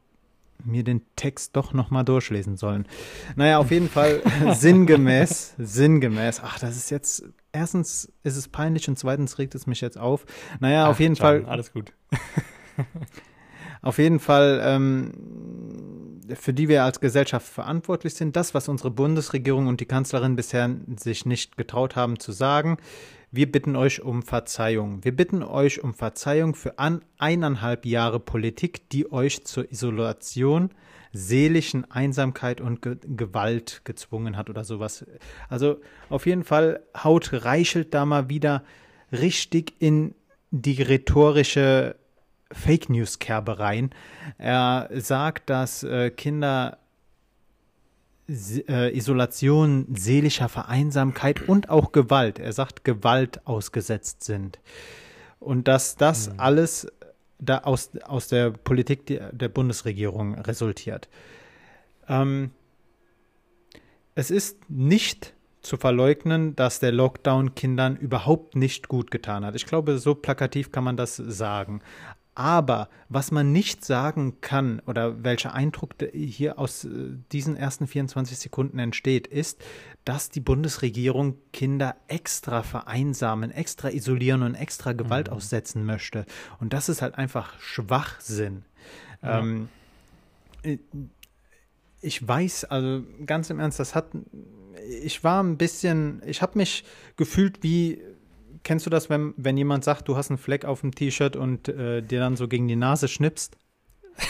[0.63, 2.87] mir den Text doch nochmal durchlesen sollen.
[3.35, 4.21] Naja, auf jeden Fall
[4.53, 6.41] sinngemäß, sinngemäß.
[6.43, 10.25] Ach, das ist jetzt, erstens ist es peinlich und zweitens regt es mich jetzt auf.
[10.59, 11.45] Naja, Ach, auf jeden Fall.
[11.45, 11.93] Alles gut.
[13.81, 19.67] auf jeden Fall, ähm, für die wir als Gesellschaft verantwortlich sind, das, was unsere Bundesregierung
[19.67, 22.77] und die Kanzlerin bisher sich nicht getraut haben zu sagen,
[23.35, 25.03] wir bitten euch um Verzeihung.
[25.03, 30.69] Wir bitten euch um Verzeihung für an eineinhalb Jahre Politik, die euch zur Isolation,
[31.11, 35.05] seelischen Einsamkeit und Ge Gewalt gezwungen hat oder sowas.
[35.49, 38.63] Also auf jeden Fall haut Reichelt da mal wieder
[39.11, 40.15] richtig in
[40.51, 41.95] die rhetorische
[42.51, 43.89] Fake News Kerbe rein.
[44.37, 46.77] Er sagt, dass äh, Kinder
[48.27, 54.59] äh, Isolation, seelischer Vereinsamkeit und auch Gewalt, er sagt Gewalt ausgesetzt sind.
[55.39, 56.39] Und dass das mhm.
[56.39, 56.87] alles
[57.39, 61.09] da aus, aus der Politik der, der Bundesregierung resultiert.
[62.07, 62.51] Ähm,
[64.15, 69.55] es ist nicht zu verleugnen, dass der Lockdown Kindern überhaupt nicht gut getan hat.
[69.55, 71.81] Ich glaube, so plakativ kann man das sagen.
[72.35, 76.89] Aber was man nicht sagen kann oder welcher Eindruck hier aus äh,
[77.31, 79.63] diesen ersten 24 Sekunden entsteht, ist,
[80.03, 85.37] dass die Bundesregierung Kinder extra vereinsamen, extra isolieren und extra Gewalt mhm.
[85.37, 86.25] aussetzen möchte.
[86.59, 88.65] Und das ist halt einfach Schwachsinn.
[89.23, 89.39] Ja.
[89.39, 89.69] Ähm,
[90.63, 90.77] äh,
[92.01, 94.09] ich weiß, also ganz im Ernst, das hat,
[95.01, 96.83] ich war ein bisschen, ich habe mich
[97.15, 97.99] gefühlt wie
[98.65, 101.69] kennst du das, wenn, wenn jemand sagt, du hast einen Fleck auf dem T-Shirt und
[101.69, 103.55] äh, dir dann so gegen die Nase schnippst?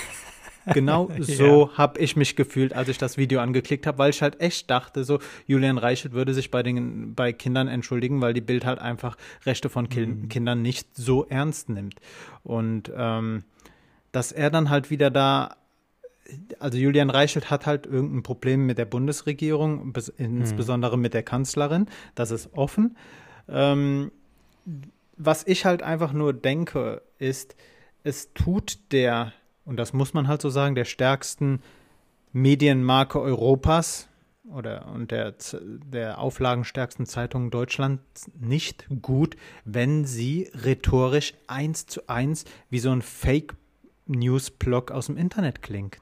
[0.74, 1.78] Genau so ja.
[1.78, 5.04] habe ich mich gefühlt, als ich das Video angeklickt habe, weil ich halt echt dachte,
[5.04, 9.16] so Julian Reichelt würde sich bei den bei Kindern entschuldigen, weil die Bild halt einfach
[9.46, 10.28] Rechte von Ki mhm.
[10.28, 12.00] Kindern nicht so ernst nimmt.
[12.42, 13.44] Und ähm,
[14.12, 15.56] dass er dann halt wieder da
[16.58, 21.04] also Julian Reichelt hat halt irgendein Problem mit der Bundesregierung, insbesondere mhm.
[21.04, 21.86] mit der Kanzlerin.
[22.16, 22.98] Das ist offen.
[23.48, 24.12] Ähm,
[25.18, 27.56] was ich halt einfach nur denke, ist,
[28.04, 31.62] es tut der, und das muss man halt so sagen, der stärksten
[32.34, 34.10] Medienmarke Europas
[34.52, 42.46] oder und der, der auflagenstärksten Zeitung Deutschlands nicht gut, wenn sie rhetorisch eins zu eins
[42.70, 43.56] wie so ein Fake
[44.08, 45.98] News-Blog aus dem Internet klingt.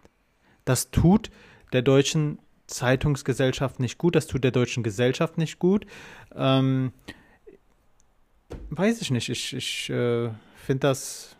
[0.65, 1.29] Das tut
[1.71, 5.85] der deutschen Zeitungsgesellschaft nicht gut, das tut der deutschen Gesellschaft nicht gut.
[6.35, 6.91] Ähm,
[8.69, 9.29] Weiß ich nicht.
[9.29, 11.35] Ich, ich äh, finde das,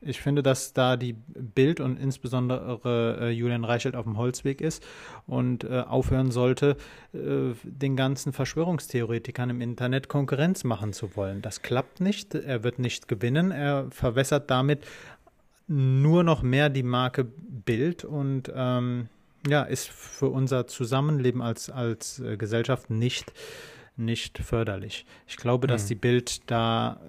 [0.00, 4.84] ich finde, dass da die Bild und insbesondere äh, Julian Reichelt auf dem Holzweg ist
[5.26, 6.76] und äh, aufhören sollte,
[7.12, 11.42] äh, den ganzen Verschwörungstheoretikern im Internet Konkurrenz machen zu wollen.
[11.42, 12.34] Das klappt nicht.
[12.34, 13.50] Er wird nicht gewinnen.
[13.50, 14.84] Er verwässert damit
[15.66, 19.08] nur noch mehr die Marke Bild und ähm,
[19.46, 23.32] ja, ist für unser Zusammenleben als, als äh, Gesellschaft nicht,
[23.96, 25.06] nicht förderlich.
[25.26, 25.88] Ich glaube, dass mhm.
[25.88, 27.00] die Bild da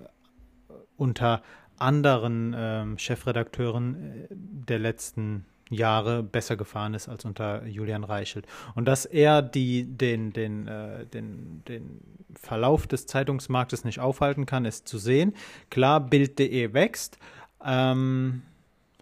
[0.98, 1.42] unter
[1.78, 8.46] anderen ähm, Chefredakteuren äh, der letzten Jahre besser gefahren ist als unter Julian Reichelt.
[8.76, 12.02] Und dass er die, den, den, äh, den, den
[12.36, 15.34] Verlauf des Zeitungsmarktes nicht aufhalten kann, ist zu sehen.
[15.70, 17.18] Klar, Bild.de wächst.
[17.64, 18.44] Ähm,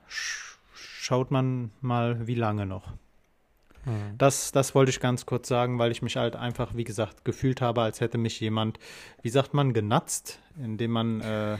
[0.07, 2.93] schaut man mal, wie lange noch.
[3.85, 4.17] Mhm.
[4.17, 7.61] Das, das wollte ich ganz kurz sagen, weil ich mich halt einfach, wie gesagt, gefühlt
[7.61, 8.79] habe, als hätte mich jemand,
[9.21, 11.57] wie sagt man, genatzt, indem man, äh,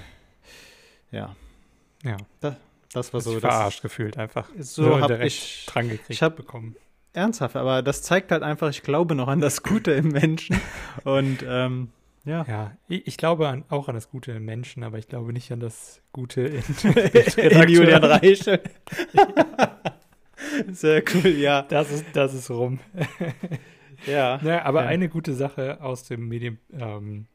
[1.12, 1.36] ja.
[2.04, 2.18] Ja.
[2.40, 2.56] Das,
[2.94, 3.40] das war so.
[3.40, 4.50] Verarscht gefühlt einfach.
[4.58, 6.76] So, habe ich dran gekriegt ich hab, bekommen.
[7.14, 10.60] Ernsthaft, aber das zeigt halt einfach, ich glaube noch an das Gute im Menschen.
[11.04, 11.90] Und ähm,
[12.26, 12.46] ja.
[12.48, 15.52] Ja, ich, ich glaube an, auch an das Gute im Menschen, aber ich glaube nicht
[15.52, 16.64] an das Gute in,
[17.38, 18.62] in Julian Reichel.
[20.72, 21.63] Sehr cool, ja.
[21.63, 22.80] Das ist, das ist rum.
[24.06, 24.39] ja.
[24.42, 24.89] Naja, aber ja.
[24.89, 27.28] eine gute Sache aus dem Medien, ähm,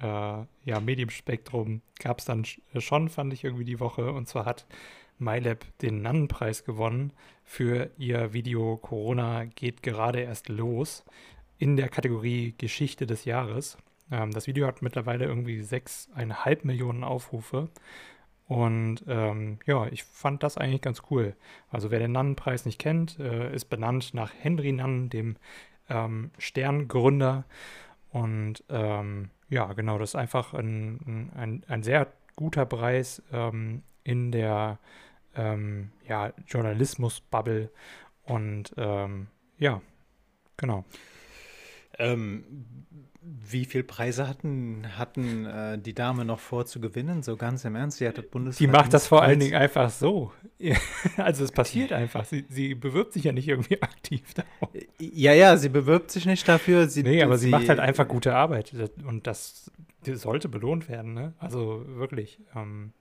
[0.00, 4.12] äh, ja, Medienspektrum gab es dann schon, fand ich irgendwie die Woche.
[4.12, 4.66] Und zwar hat
[5.18, 7.12] MyLab den Nannenpreis gewonnen
[7.44, 11.04] für ihr Video Corona geht gerade erst los
[11.58, 13.76] in der Kategorie Geschichte des Jahres.
[14.10, 17.68] Ähm, das Video hat mittlerweile irgendwie sechseinhalb Millionen Aufrufe.
[18.50, 21.36] Und ähm, ja, ich fand das eigentlich ganz cool.
[21.70, 25.36] Also wer den Nannenpreis nicht kennt, äh, ist benannt nach Henry Nannen, dem
[25.88, 27.44] ähm, Sterngründer.
[28.10, 34.32] Und ähm, ja, genau, das ist einfach ein, ein, ein sehr guter Preis ähm, in
[34.32, 34.80] der
[35.36, 37.70] ähm, ja, Journalismus-Bubble.
[38.24, 39.80] Und ähm, ja,
[40.56, 40.84] genau.
[42.00, 42.44] Ähm,
[43.22, 47.22] wie viele Preise hatten, hatten äh, die Dame noch vor zu gewinnen?
[47.22, 50.32] So ganz im Ernst, sie hat das Die macht das vor allen Dingen einfach so.
[51.16, 52.24] also es passiert einfach.
[52.24, 54.74] Sie, sie bewirbt sich ja nicht irgendwie aktiv darauf.
[54.98, 56.88] Ja, ja, sie bewirbt sich nicht dafür.
[56.88, 58.72] Sie, nee, aber sie, sie macht halt einfach gute Arbeit.
[59.06, 59.70] Und das,
[60.04, 61.34] das sollte belohnt werden, ne?
[61.38, 62.40] Also wirklich.
[62.54, 62.92] Ähm,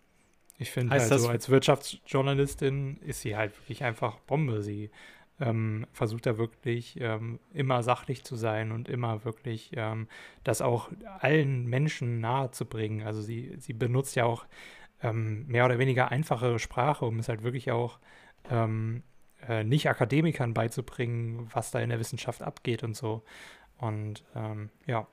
[0.57, 4.61] ich finde halt so als Wirtschaftsjournalistin ist sie halt wirklich einfach Bombe.
[4.61, 4.91] Sie
[5.39, 10.07] ähm, versucht da wirklich ähm, immer sachlich zu sein und immer wirklich ähm,
[10.43, 13.03] das auch allen Menschen nahe zu bringen.
[13.03, 14.45] Also sie, sie benutzt ja auch
[15.01, 17.99] ähm, mehr oder weniger einfachere Sprache, um es halt wirklich auch
[18.49, 19.03] ähm,
[19.47, 23.23] äh, nicht Akademikern beizubringen, was da in der Wissenschaft abgeht und so.
[23.77, 25.07] Und ähm, ja.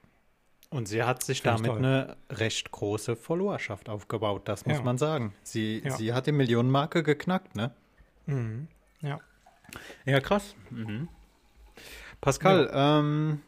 [0.71, 4.83] Und sie hat sich damit eine recht große Followerschaft aufgebaut, das muss ja.
[4.83, 5.33] man sagen.
[5.45, 5.93] Sie, ja.
[5.93, 7.73] sie hat die Millionenmarke geknackt, ne?
[8.27, 8.67] Mhm.
[9.01, 9.21] Ja.
[10.05, 10.55] Ja, krass.
[10.70, 11.09] Mhm.
[12.20, 12.98] Pascal, ja.
[13.00, 13.40] Ähm,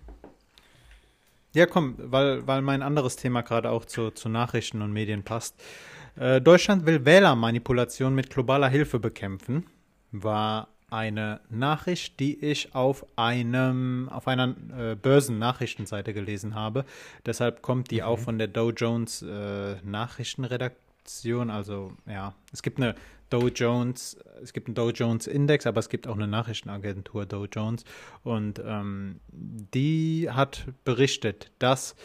[1.54, 5.60] ja, komm, weil, weil mein anderes Thema gerade auch zu, zu Nachrichten und Medien passt.
[6.16, 9.66] Äh, Deutschland will Wählermanipulation mit globaler Hilfe bekämpfen,
[10.12, 16.84] war eine Nachricht, die ich auf einem auf einer äh, Börsennachrichtenseite gelesen habe.
[17.26, 18.06] Deshalb kommt die mhm.
[18.06, 20.87] auch von der Dow Jones äh, Nachrichtenredaktion.
[21.50, 22.94] Also ja, es gibt eine
[23.30, 27.46] Dow Jones, es gibt einen Dow Jones Index, aber es gibt auch eine Nachrichtenagentur Dow
[27.50, 27.84] Jones
[28.22, 31.96] und ähm, die hat berichtet, dass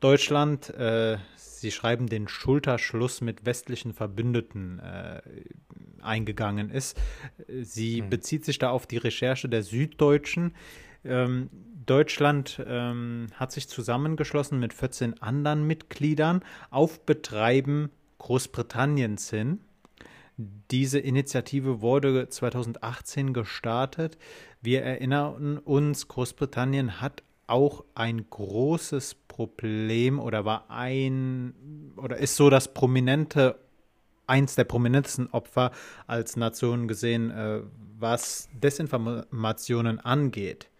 [0.00, 5.22] Deutschland, äh, sie schreiben, den Schulterschluss mit westlichen Verbündeten äh,
[6.00, 7.00] eingegangen ist.
[7.48, 8.10] Sie hm.
[8.10, 10.54] bezieht sich da auf die Recherche der Süddeutschen.
[11.04, 11.50] Ähm,
[11.86, 17.90] Deutschland ähm, hat sich zusammengeschlossen mit 14 anderen Mitgliedern auf Betreiben
[18.22, 19.60] Großbritanniens hin
[20.70, 24.18] diese Initiative wurde 2018 gestartet.
[24.60, 32.48] Wir erinnern uns, Großbritannien hat auch ein großes Problem oder war ein oder ist so
[32.50, 33.58] das prominente
[34.26, 35.72] eins der prominentesten Opfer
[36.06, 37.60] als Nation gesehen, äh,
[37.98, 40.70] was Desinformationen angeht.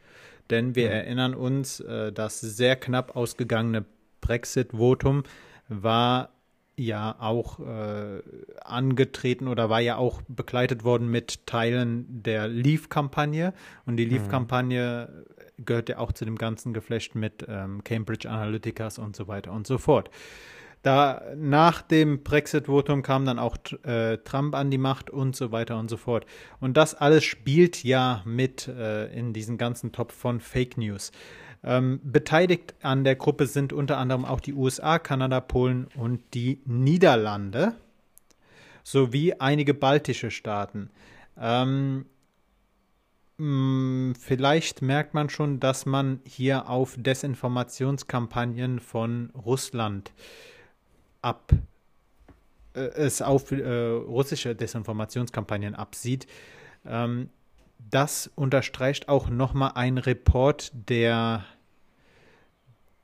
[0.48, 0.92] Denn wir mhm.
[0.92, 3.84] erinnern uns, äh, das sehr knapp ausgegangene
[4.20, 5.24] Brexit-Votum
[5.68, 6.31] war
[6.76, 8.22] ja auch äh,
[8.62, 13.52] angetreten oder war ja auch begleitet worden mit Teilen der Leave-Kampagne.
[13.84, 14.12] Und die mhm.
[14.12, 15.24] Leave-Kampagne
[15.58, 19.66] gehört ja auch zu dem ganzen Geflecht mit ähm, Cambridge Analyticas und so weiter und
[19.66, 20.10] so fort.
[20.82, 25.78] Da nach dem Brexit-Votum kam dann auch äh, Trump an die Macht und so weiter
[25.78, 26.26] und so fort.
[26.58, 31.12] Und das alles spielt ja mit äh, in diesen ganzen Topf von Fake News.
[31.64, 36.60] Ähm, beteiligt an der Gruppe sind unter anderem auch die USA, Kanada, Polen und die
[36.64, 37.74] Niederlande
[38.82, 40.90] sowie einige baltische Staaten.
[41.38, 42.06] Ähm,
[43.36, 50.12] mh, vielleicht merkt man schon, dass man hier auf Desinformationskampagnen von Russland
[51.22, 51.52] ab
[52.74, 56.26] äh, es auf äh, russische Desinformationskampagnen absieht.
[56.86, 57.30] Ähm,
[57.90, 61.44] das unterstreicht auch nochmal ein Report der,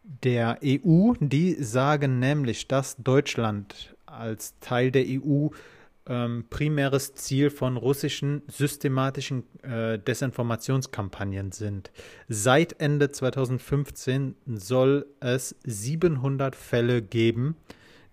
[0.03, 1.13] der EU.
[1.21, 5.49] Die sagen nämlich, dass Deutschland als Teil der EU
[6.07, 11.91] ähm, primäres Ziel von russischen systematischen äh, Desinformationskampagnen sind.
[12.29, 17.57] Seit Ende 2015 soll es 700 Fälle geben,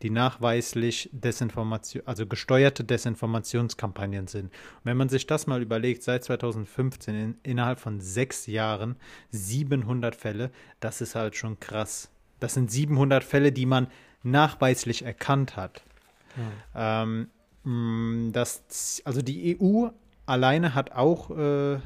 [0.01, 4.45] die nachweislich Desinformation, also gesteuerte Desinformationskampagnen sind.
[4.45, 8.97] Und wenn man sich das mal überlegt, seit 2015 in, innerhalb von sechs Jahren
[9.31, 12.09] 700 Fälle, das ist halt schon krass.
[12.39, 13.87] Das sind 700 Fälle, die man
[14.23, 15.83] nachweislich erkannt hat.
[16.35, 17.27] Hm.
[17.65, 19.87] Ähm, das, also die EU
[20.25, 21.79] alleine hat auch äh,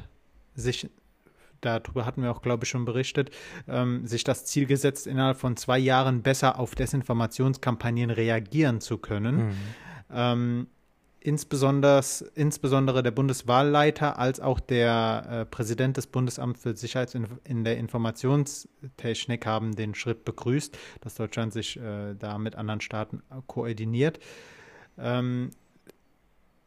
[0.54, 0.90] sich
[1.60, 3.30] darüber hatten wir auch, glaube ich, schon berichtet,
[3.68, 9.36] ähm, sich das Ziel gesetzt, innerhalb von zwei Jahren besser auf Desinformationskampagnen reagieren zu können.
[9.36, 9.54] Mhm.
[10.12, 10.66] Ähm,
[11.20, 12.00] insbesondere,
[12.34, 17.76] insbesondere der Bundeswahlleiter als auch der äh, Präsident des Bundesamts für Sicherheit in, in, der
[17.76, 24.18] Informationstechnik haben den Schritt begrüßt, dass Deutschland sich äh, da mit anderen Staaten koordiniert.
[24.98, 25.50] Ähm,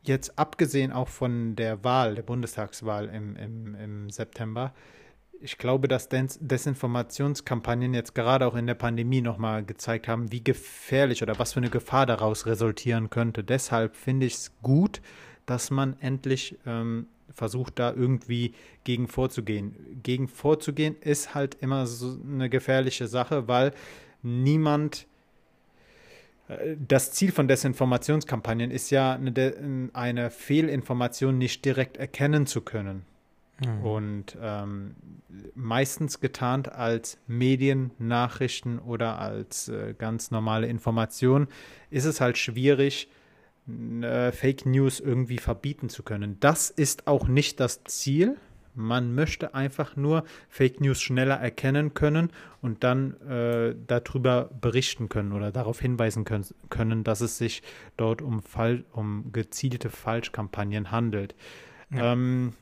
[0.04, 4.74] jetzt abgesehen auch von der Wahl, der Bundestagswahl im, im, im September,
[5.44, 10.42] ich glaube, dass Des Desinformationskampagnen jetzt gerade auch in der Pandemie nochmal gezeigt haben, wie
[10.42, 13.44] gefährlich oder was für eine Gefahr daraus resultieren könnte.
[13.44, 15.02] Deshalb finde ich es gut,
[15.46, 18.54] dass man endlich ähm, versucht, da irgendwie
[18.86, 19.76] gegen vorzugehen.
[20.02, 23.74] Gegen vorzugehen ist halt immer so eine gefährliche Sache, weil
[24.22, 25.08] niemand
[26.88, 33.06] das Ziel von Desinformationskampagnen ist ja, eine, eine Fehlinformation nicht direkt erkennen zu können.
[33.66, 33.86] Mhm.
[33.86, 34.96] Und ähm,
[35.56, 41.48] meistens getarnt als Medien, Nachrichten oder als äh, ganz normale Information,
[41.90, 43.10] ist es halt schwierig,
[43.68, 46.38] äh, Fake News irgendwie verbieten zu können.
[46.40, 48.38] Das ist auch nicht das Ziel
[48.76, 52.32] man möchte einfach nur Fake News schneller erkennen können
[52.62, 57.64] und dann äh, darüber berichten können oder darauf hinweisen können, können, dass es sich
[57.98, 61.36] dort um, Fall, um gezielte Falschkampagnen handelt.
[61.92, 62.14] Ja.
[62.14, 62.54] Ähm,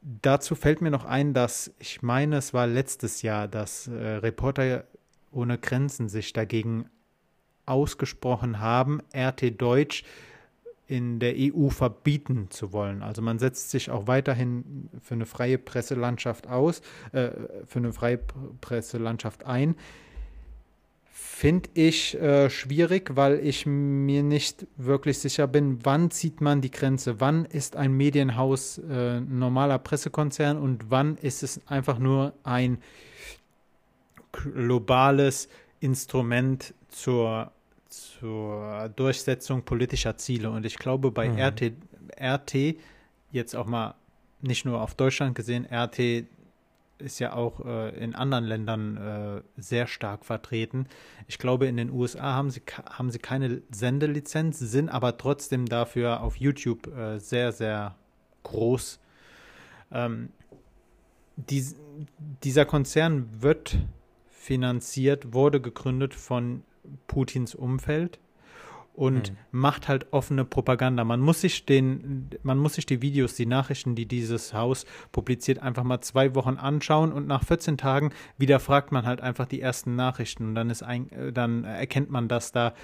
[0.00, 4.84] dazu fällt mir noch ein, dass ich meine, es war letztes Jahr, dass äh, Reporter
[5.30, 6.88] ohne Grenzen sich dagegen
[7.66, 10.04] ausgesprochen haben, RT Deutsch
[10.92, 13.02] in der EU verbieten zu wollen.
[13.02, 17.30] Also man setzt sich auch weiterhin für eine freie Presselandschaft aus, äh,
[17.64, 18.18] für eine freie
[18.60, 19.74] Presselandschaft ein.
[21.10, 26.70] Finde ich äh, schwierig, weil ich mir nicht wirklich sicher bin, wann zieht man die
[26.70, 32.34] Grenze, wann ist ein Medienhaus äh, ein normaler Pressekonzern und wann ist es einfach nur
[32.44, 32.78] ein
[34.30, 35.48] globales
[35.80, 37.50] Instrument zur
[37.92, 40.50] zur Durchsetzung politischer Ziele.
[40.50, 41.38] Und ich glaube, bei mhm.
[41.38, 41.72] RT,
[42.20, 42.76] RT,
[43.30, 43.94] jetzt auch mal
[44.40, 46.26] nicht nur auf Deutschland gesehen, RT
[46.98, 50.86] ist ja auch äh, in anderen Ländern äh, sehr stark vertreten.
[51.26, 56.22] Ich glaube, in den USA haben sie, haben sie keine Sendelizenz, sind aber trotzdem dafür
[56.22, 57.96] auf YouTube äh, sehr, sehr
[58.44, 59.00] groß.
[59.90, 60.30] Ähm,
[61.36, 61.76] dies,
[62.42, 63.78] dieser Konzern wird
[64.30, 66.62] finanziert, wurde gegründet von
[67.06, 68.18] Putins Umfeld
[68.94, 69.36] und mhm.
[69.52, 71.04] macht halt offene Propaganda.
[71.04, 75.60] Man muss sich den, man muss sich die Videos, die Nachrichten, die dieses Haus publiziert,
[75.60, 79.60] einfach mal zwei Wochen anschauen und nach 14 Tagen wieder fragt man halt einfach die
[79.60, 82.74] ersten Nachrichten und dann ist ein, dann erkennt man, dass da,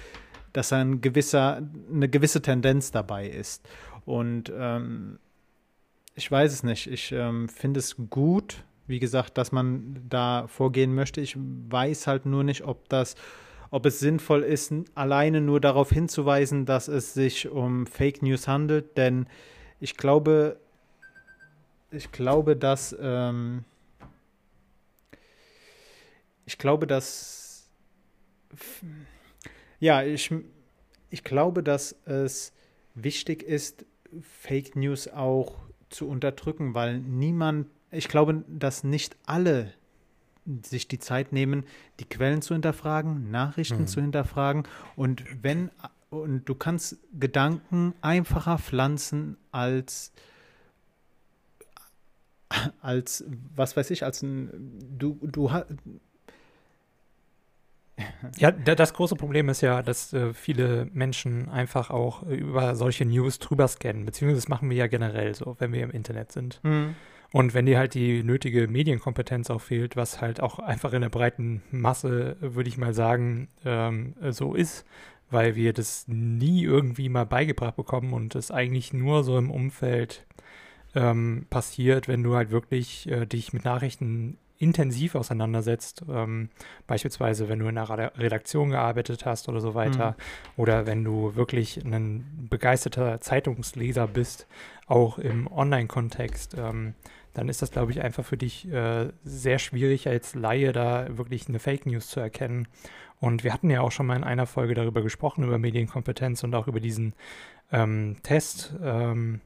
[0.51, 1.61] dass ein gewisser,
[1.93, 3.67] eine gewisse Tendenz dabei ist.
[4.05, 5.19] Und ähm,
[6.15, 6.87] ich weiß es nicht.
[6.87, 11.21] Ich ähm, finde es gut, wie gesagt, dass man da vorgehen möchte.
[11.21, 13.15] Ich weiß halt nur nicht, ob das
[13.71, 18.97] ob es sinnvoll ist, alleine nur darauf hinzuweisen, dass es sich um Fake News handelt,
[18.97, 19.27] denn
[19.79, 20.59] ich glaube,
[21.91, 23.63] ich glaube, dass ähm,
[26.45, 27.69] ich glaube, dass
[29.79, 30.33] ja, ich,
[31.09, 32.53] ich glaube, dass es
[32.95, 33.85] wichtig ist,
[34.21, 35.55] Fake News auch
[35.89, 39.73] zu unterdrücken, weil niemand, ich glaube, dass nicht alle
[40.63, 41.65] sich die Zeit nehmen,
[41.99, 43.87] die Quellen zu hinterfragen, Nachrichten mhm.
[43.87, 44.63] zu hinterfragen
[44.95, 45.71] und wenn
[46.09, 50.11] und du kannst Gedanken einfacher pflanzen als
[52.81, 53.23] als
[53.55, 54.49] was weiß ich als ein
[54.97, 55.51] du du
[58.37, 63.39] ja, das große Problem ist ja, dass äh, viele Menschen einfach auch über solche News
[63.39, 66.59] drüber scannen, beziehungsweise das machen wir ja generell so, wenn wir im Internet sind.
[66.63, 66.95] Mhm.
[67.31, 71.09] Und wenn dir halt die nötige Medienkompetenz auch fehlt, was halt auch einfach in der
[71.09, 74.85] breiten Masse, würde ich mal sagen, ähm, so ist,
[75.29, 80.25] weil wir das nie irgendwie mal beigebracht bekommen und es eigentlich nur so im Umfeld
[80.95, 86.49] ähm, passiert, wenn du halt wirklich äh, dich mit Nachrichten intensiv auseinandersetzt, ähm,
[86.85, 90.61] beispielsweise wenn du in einer Redaktion gearbeitet hast oder so weiter, mhm.
[90.61, 94.47] oder wenn du wirklich ein begeisterter Zeitungsleser bist,
[94.85, 96.93] auch im Online-Kontext, ähm,
[97.33, 101.47] dann ist das, glaube ich, einfach für dich äh, sehr schwierig als Laie da wirklich
[101.47, 102.67] eine Fake News zu erkennen.
[103.19, 106.55] Und wir hatten ja auch schon mal in einer Folge darüber gesprochen, über Medienkompetenz und
[106.55, 107.13] auch über diesen
[107.71, 109.41] ähm, Test, ähm,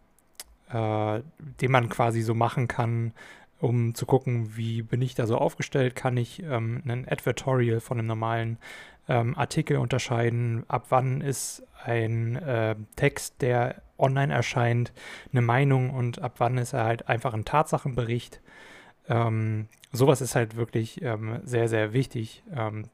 [0.70, 1.22] äh,
[1.62, 3.14] den man quasi so machen kann,
[3.60, 7.98] um zu gucken, wie bin ich da so aufgestellt, kann ich ähm, einen Advertorial von
[7.98, 8.58] einem normalen
[9.08, 14.94] ähm, Artikel unterscheiden, ab wann ist ein äh, Text, der online erscheint,
[15.32, 18.42] eine Meinung und ab wann ist er halt einfach ein Tatsachenbericht.
[19.08, 22.86] Ähm, sowas ist halt wirklich ähm, sehr, sehr wichtig, ähm,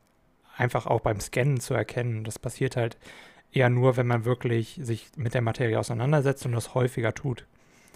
[0.56, 2.24] einfach auch beim Scannen zu erkennen.
[2.24, 2.98] Das passiert halt
[3.52, 7.46] eher nur, wenn man wirklich sich mit der Materie auseinandersetzt und das häufiger tut.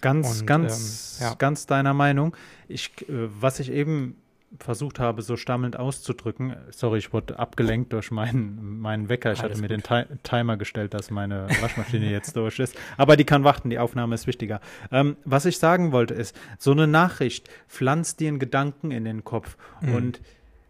[0.02, 1.36] Ganz, und, ganz, ähm, ja.
[1.36, 2.36] ganz deiner Meinung.
[2.68, 4.18] Ich, äh, was ich eben
[4.60, 9.32] versucht habe, so stammelnd auszudrücken, sorry, ich wurde abgelenkt durch meinen, meinen Wecker.
[9.32, 9.90] Ich Alles hatte mir gut.
[9.90, 12.76] den Timer gestellt, dass meine Waschmaschine jetzt durch ist.
[12.98, 14.62] Aber die kann warten, die Aufnahme ist wichtiger.
[14.92, 19.24] Ähm, was ich sagen wollte ist, so eine Nachricht pflanzt dir einen Gedanken in den
[19.24, 19.96] Kopf mhm.
[19.96, 20.22] und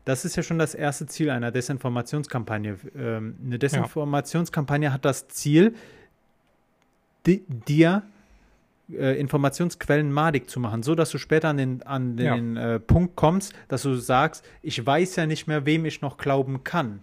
[0.05, 2.77] das ist ja schon das erste Ziel einer Desinformationskampagne.
[2.95, 4.93] Ähm, eine Desinformationskampagne ja.
[4.93, 5.75] hat das Ziel,
[7.25, 8.03] di dir
[8.91, 12.75] äh, Informationsquellen madig zu machen, so dass du später an den, an den ja.
[12.75, 16.63] äh, Punkt kommst, dass du sagst, ich weiß ja nicht mehr, wem ich noch glauben
[16.63, 17.01] kann.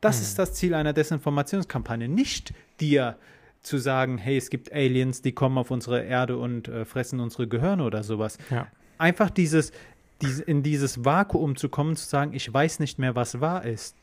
[0.00, 0.22] Das hm.
[0.22, 3.16] ist das Ziel einer Desinformationskampagne, nicht dir
[3.62, 7.46] zu sagen, hey, es gibt Aliens, die kommen auf unsere Erde und äh, fressen unsere
[7.46, 8.36] Gehirne oder sowas.
[8.50, 8.66] Ja.
[8.98, 9.72] Einfach dieses,
[10.20, 13.96] diese, in dieses Vakuum zu kommen, zu sagen, ich weiß nicht mehr, was wahr ist.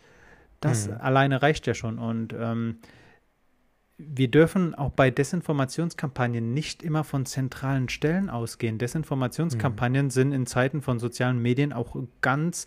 [0.62, 0.96] Das hm.
[1.00, 2.00] alleine reicht ja schon.
[2.00, 2.78] Und ähm,
[4.00, 8.78] wir dürfen auch bei Desinformationskampagnen nicht immer von zentralen Stellen ausgehen.
[8.78, 10.10] Desinformationskampagnen mhm.
[10.10, 12.66] sind in Zeiten von sozialen Medien auch ganz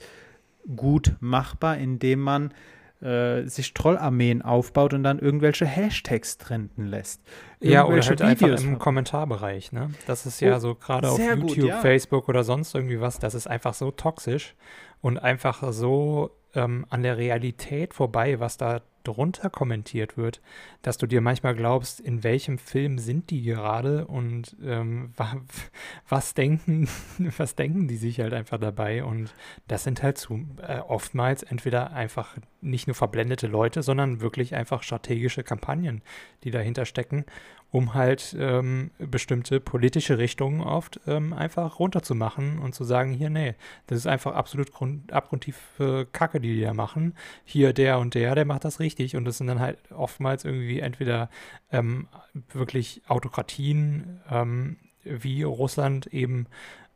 [0.76, 2.53] gut machbar, indem man
[3.01, 7.22] äh, sich Trollarmeen aufbaut und dann irgendwelche Hashtags trenden lässt.
[7.61, 9.91] Ja, oder halt Videos einfach im Kommentarbereich, ne?
[10.07, 11.80] Das ist ja oh, so gerade auf YouTube, gut, ja.
[11.80, 14.55] Facebook oder sonst irgendwie was, das ist einfach so toxisch
[15.01, 20.41] und einfach so ähm, an der Realität vorbei, was da drunter kommentiert wird,
[20.83, 25.13] dass du dir manchmal glaubst, in welchem Film sind die gerade und ähm,
[26.09, 26.89] was denken,
[27.37, 29.05] was denken die sich halt einfach dabei?
[29.05, 29.35] Und
[29.69, 34.83] das sind halt zu, äh, oftmals entweder einfach nicht nur verblendete Leute, sondern wirklich einfach
[34.83, 36.03] strategische Kampagnen,
[36.45, 37.25] die dahinter stecken
[37.73, 43.55] um halt ähm, bestimmte politische Richtungen oft ähm, einfach runterzumachen und zu sagen, hier, nee,
[43.87, 47.14] das ist einfach absolut grund, abgrundtiefe Kacke, die die da machen.
[47.45, 49.16] Hier der und der, der macht das richtig.
[49.16, 51.31] Und das sind dann halt oftmals irgendwie entweder
[51.70, 52.09] ähm,
[52.53, 56.47] wirklich Autokratien ähm, wie Russland eben,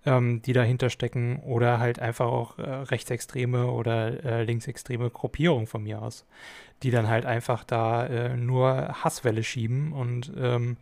[0.06, 5.82] ähm, die dahinter stecken oder halt einfach auch äh, rechtsextreme oder äh, linksextreme Gruppierungen von
[5.82, 6.24] mir aus
[6.82, 10.76] die dann halt einfach da äh, nur Hasswelle schieben und ähm,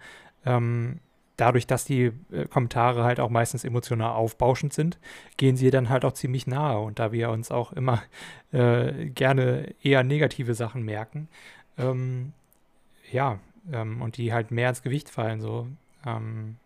[0.44, 0.98] ähm,
[1.36, 4.98] dadurch, dass die äh, Kommentare halt auch meistens emotional aufbauschend sind,
[5.36, 6.78] gehen sie dann halt auch ziemlich nahe.
[6.78, 8.02] Und da wir uns auch immer
[8.52, 11.28] äh, gerne eher negative Sachen merken,
[11.78, 12.32] ähm,
[13.10, 13.38] ja,
[13.72, 15.68] ähm, und die halt mehr ins Gewicht fallen, so
[16.06, 16.56] ähm,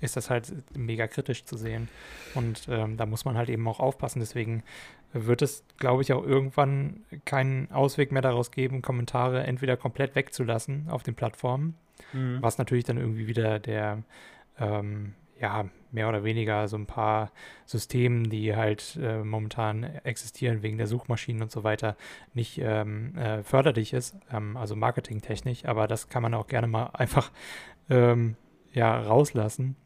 [0.00, 1.88] ist das halt mega kritisch zu sehen.
[2.34, 4.20] Und ähm, da muss man halt eben auch aufpassen.
[4.20, 4.62] Deswegen
[5.12, 10.88] wird es, glaube ich, auch irgendwann keinen Ausweg mehr daraus geben, Kommentare entweder komplett wegzulassen
[10.88, 11.74] auf den Plattformen,
[12.12, 12.38] mhm.
[12.40, 14.02] was natürlich dann irgendwie wieder der,
[14.58, 17.32] ähm, ja, mehr oder weniger so ein paar
[17.64, 21.96] Systemen, die halt äh, momentan existieren wegen der Suchmaschinen und so weiter,
[22.34, 26.86] nicht ähm, äh, förderlich ist, ähm, also marketingtechnisch, aber das kann man auch gerne mal
[26.92, 27.30] einfach
[27.88, 28.36] ähm,
[28.72, 29.76] ja, rauslassen.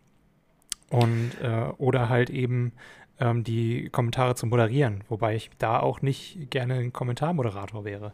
[0.92, 2.72] Und äh, oder halt eben
[3.18, 8.12] ähm, die Kommentare zu moderieren, wobei ich da auch nicht gerne ein Kommentarmoderator wäre.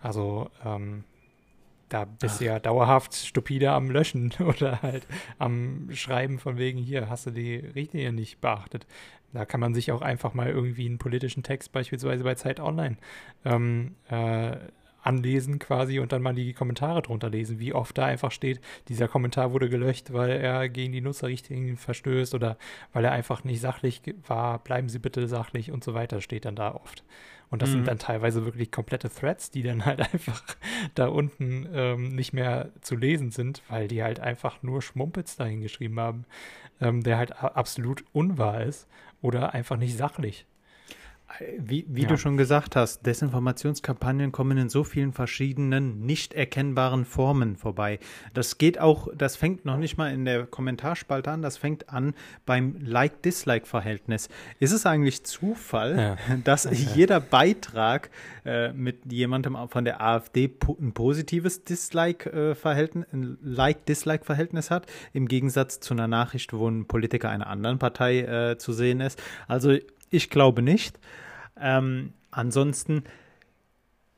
[0.00, 1.04] Also ähm,
[1.88, 2.38] da bist Ach.
[2.38, 5.06] du ja dauerhaft stupide am Löschen oder halt
[5.38, 8.86] am Schreiben von wegen, hier hast du die Richtlinie nicht beachtet.
[9.32, 12.96] Da kann man sich auch einfach mal irgendwie einen politischen Text beispielsweise bei Zeit Online
[13.44, 14.56] ähm, äh,
[15.02, 19.08] anlesen quasi und dann mal die Kommentare drunter lesen, wie oft da einfach steht, dieser
[19.08, 22.58] Kommentar wurde gelöscht, weil er gegen die Nutzerrichtlinien verstößt oder
[22.92, 26.56] weil er einfach nicht sachlich war, bleiben Sie bitte sachlich und so weiter, steht dann
[26.56, 27.04] da oft.
[27.50, 27.74] Und das mhm.
[27.74, 30.42] sind dann teilweise wirklich komplette Threads, die dann halt einfach
[30.94, 35.60] da unten ähm, nicht mehr zu lesen sind, weil die halt einfach nur Schmumpels dahin
[35.60, 36.24] geschrieben haben,
[36.80, 38.88] ähm, der halt absolut unwahr ist
[39.20, 40.46] oder einfach nicht sachlich.
[41.58, 42.08] Wie, wie ja.
[42.08, 47.98] du schon gesagt hast, Desinformationskampagnen kommen in so vielen verschiedenen, nicht erkennbaren Formen vorbei.
[48.34, 52.14] Das geht auch, das fängt noch nicht mal in der Kommentarspalte an, das fängt an
[52.46, 54.28] beim Like-Dislike-Verhältnis.
[54.58, 56.36] Ist es eigentlich Zufall, ja.
[56.44, 56.72] dass ja.
[56.72, 58.10] jeder Beitrag
[58.44, 60.50] äh, mit jemandem von der AfD
[60.80, 67.30] ein positives Dislike-Verhältnis, äh, ein Like-Dislike-Verhältnis hat, im Gegensatz zu einer Nachricht, wo ein Politiker
[67.30, 69.22] einer anderen Partei äh, zu sehen ist?
[69.46, 69.78] Also
[70.10, 70.98] ich glaube nicht.
[71.56, 73.04] Ähm, ansonsten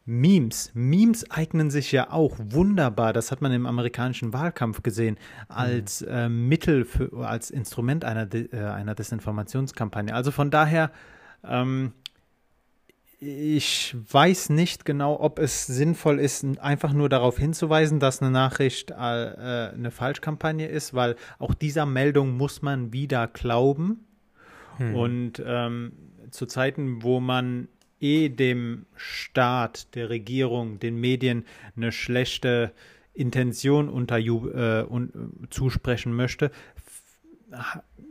[0.04, 0.72] Memes.
[0.74, 5.16] Memes eignen sich ja auch wunderbar, das hat man im amerikanischen Wahlkampf gesehen,
[5.48, 6.08] als mhm.
[6.08, 10.12] äh, Mittel, für, als Instrument einer, De äh, einer Desinformationskampagne.
[10.12, 10.90] Also von daher,
[11.44, 11.92] ähm,
[13.20, 18.90] ich weiß nicht genau, ob es sinnvoll ist, einfach nur darauf hinzuweisen, dass eine Nachricht
[18.90, 24.04] äh, eine Falschkampagne ist, weil auch dieser Meldung muss man wieder glauben.
[24.78, 24.94] Hm.
[24.94, 25.92] Und ähm,
[26.30, 27.68] zu Zeiten, wo man
[28.00, 31.44] eh dem Staat, der Regierung, den Medien
[31.76, 32.72] eine schlechte
[33.14, 36.50] Intention unter, äh, un, zusprechen möchte,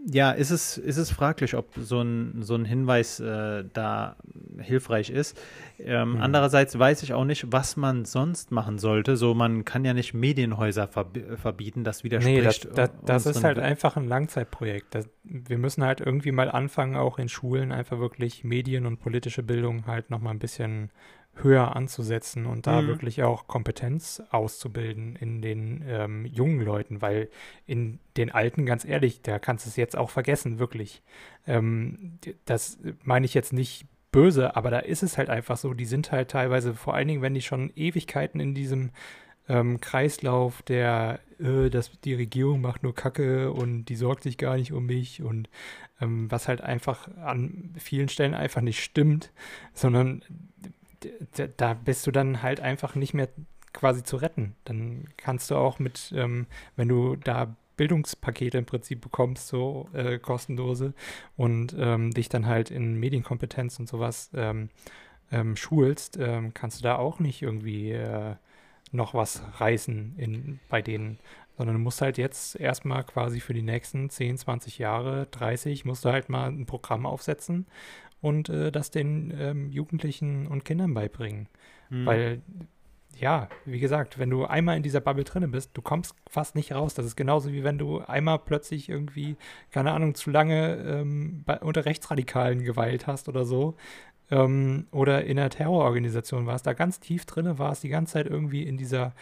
[0.06, 4.16] ja, ist es, ist es fraglich, ob so ein, so ein Hinweis äh, da
[4.60, 5.40] hilfreich ist.
[5.78, 6.22] Ähm, mhm.
[6.22, 9.16] Andererseits weiß ich auch nicht, was man sonst machen sollte.
[9.16, 12.36] So, man kann ja nicht Medienhäuser verb verbieten, das widerspricht.
[12.36, 14.96] Nee, das, das, das ist halt einfach ein Langzeitprojekt.
[14.96, 19.44] Das, wir müssen halt irgendwie mal anfangen, auch in Schulen einfach wirklich Medien und politische
[19.44, 20.90] Bildung halt nochmal ein bisschen
[21.36, 22.88] höher anzusetzen und da mhm.
[22.88, 27.30] wirklich auch Kompetenz auszubilden in den ähm, jungen Leuten, weil
[27.66, 31.02] in den Alten, ganz ehrlich, da kannst du es jetzt auch vergessen, wirklich.
[31.48, 35.86] Ähm, das meine ich jetzt nicht böse, aber da ist es halt einfach so, die
[35.86, 38.92] sind halt teilweise, vor allen Dingen, wenn die schon Ewigkeiten in diesem
[39.48, 44.58] ähm, Kreislauf der, äh, dass die Regierung macht nur Kacke und die sorgt sich gar
[44.58, 45.50] nicht um mich und
[46.02, 49.32] ähm, was halt einfach an vielen Stellen einfach nicht stimmt,
[49.74, 50.24] sondern
[51.58, 53.30] da bist du dann halt einfach nicht mehr
[53.74, 54.56] quasi zu retten.
[54.66, 60.20] Dann kannst du auch mit, ähm, wenn du da Bildungspakete im Prinzip bekommst, so äh,
[60.20, 60.94] kostenlose,
[61.38, 64.70] und ähm, dich dann halt in Medienkompetenz und sowas ähm,
[65.32, 68.36] ähm schulst, ähm, kannst du da auch nicht irgendwie äh,
[68.92, 71.18] noch was reißen in, bei denen.
[71.58, 76.06] Sondern du musst halt jetzt erstmal quasi für die nächsten 10, 20 Jahre, 30, musst
[76.06, 77.66] du halt mal ein Programm aufsetzen
[78.22, 81.48] und äh, das den ähm, Jugendlichen und Kindern beibringen.
[81.90, 82.06] Mhm.
[82.06, 82.42] Weil,
[83.18, 86.72] ja, wie gesagt, wenn du einmal in dieser Bubble drin bist, du kommst fast nicht
[86.72, 86.94] raus.
[86.94, 89.36] Das ist genauso wie wenn du einmal plötzlich irgendwie,
[89.72, 93.76] keine Ahnung, zu lange ähm, bei, unter Rechtsradikalen geweilt hast oder so.
[94.30, 98.64] Ähm, oder in einer Terrororganisation warst, da ganz tief drin warst, die ganze Zeit irgendwie
[98.64, 99.14] in dieser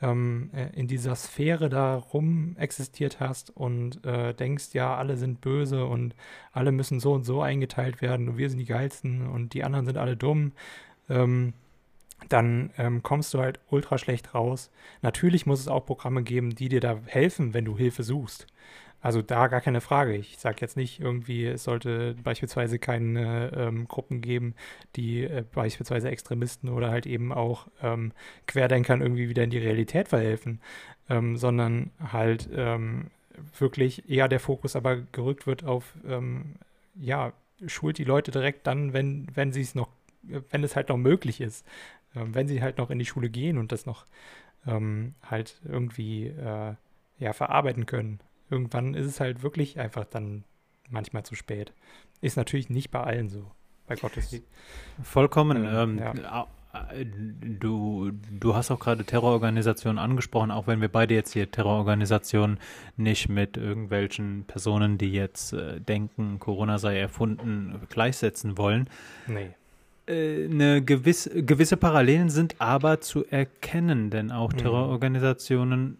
[0.00, 5.40] ähm, äh, in dieser Sphäre da rum existiert hast und äh, denkst, ja, alle sind
[5.40, 6.14] böse und
[6.52, 9.86] alle müssen so und so eingeteilt werden und wir sind die geilsten und die anderen
[9.86, 10.52] sind alle dumm,
[11.08, 11.54] ähm,
[12.28, 14.70] dann ähm, kommst du halt ultra schlecht raus.
[15.02, 18.46] Natürlich muss es auch Programme geben, die dir da helfen, wenn du Hilfe suchst.
[19.00, 20.16] Also da gar keine Frage.
[20.16, 24.54] Ich sage jetzt nicht irgendwie, es sollte beispielsweise keine ähm, Gruppen geben,
[24.96, 28.12] die äh, beispielsweise Extremisten oder halt eben auch ähm,
[28.46, 30.60] Querdenkern irgendwie wieder in die Realität verhelfen,
[31.08, 33.10] ähm, sondern halt ähm,
[33.56, 36.56] wirklich eher der Fokus aber gerückt wird auf, ähm,
[36.96, 37.32] ja,
[37.66, 39.88] schult die Leute direkt dann, wenn, wenn sie es noch,
[40.50, 41.64] wenn es halt noch möglich ist,
[42.16, 44.06] ähm, wenn sie halt noch in die Schule gehen und das noch
[44.66, 46.74] halt irgendwie äh,
[47.18, 48.20] ja, verarbeiten können
[48.50, 50.44] irgendwann ist es halt wirklich einfach dann
[50.88, 51.72] manchmal zu spät.
[52.20, 53.50] Ist natürlich nicht bei allen so,
[53.86, 54.40] bei Gottes.
[55.02, 55.64] Vollkommen.
[55.64, 56.46] Äh, ähm, ja.
[57.40, 62.58] Du, du hast auch gerade Terrororganisationen angesprochen, auch wenn wir beide jetzt hier Terrororganisationen
[62.96, 68.88] nicht mit irgendwelchen Personen, die jetzt äh, denken, Corona sei erfunden, gleichsetzen wollen.
[69.26, 69.50] Nee.
[70.06, 74.58] Äh, eine gewisse, gewisse Parallelen sind aber zu erkennen, denn auch mhm.
[74.58, 75.98] Terrororganisationen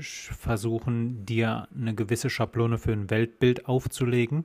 [0.00, 4.44] versuchen, dir eine gewisse Schablone für ein Weltbild aufzulegen.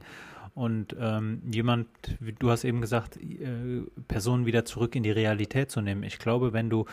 [0.56, 1.88] Und ähm, jemand,
[2.40, 6.04] du hast eben gesagt, äh, Personen wieder zurück in die Realität zu nehmen.
[6.04, 6.86] Ich glaube, wenn du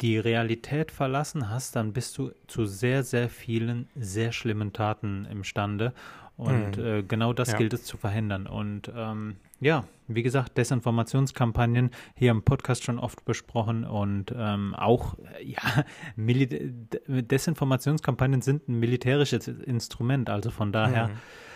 [0.00, 5.92] die Realität verlassen hast, dann bist du zu sehr, sehr vielen sehr schlimmen Taten imstande.
[6.36, 6.84] Und mhm.
[6.84, 7.58] äh, genau das ja.
[7.58, 8.46] gilt es zu verhindern.
[8.46, 15.16] Und ähm, ja, wie gesagt, Desinformationskampagnen hier im Podcast schon oft besprochen und ähm, auch,
[15.42, 15.84] ja,
[16.16, 16.46] Mil
[17.06, 20.28] Desinformationskampagnen sind ein militärisches Instrument.
[20.28, 21.08] Also von daher.
[21.08, 21.12] Mhm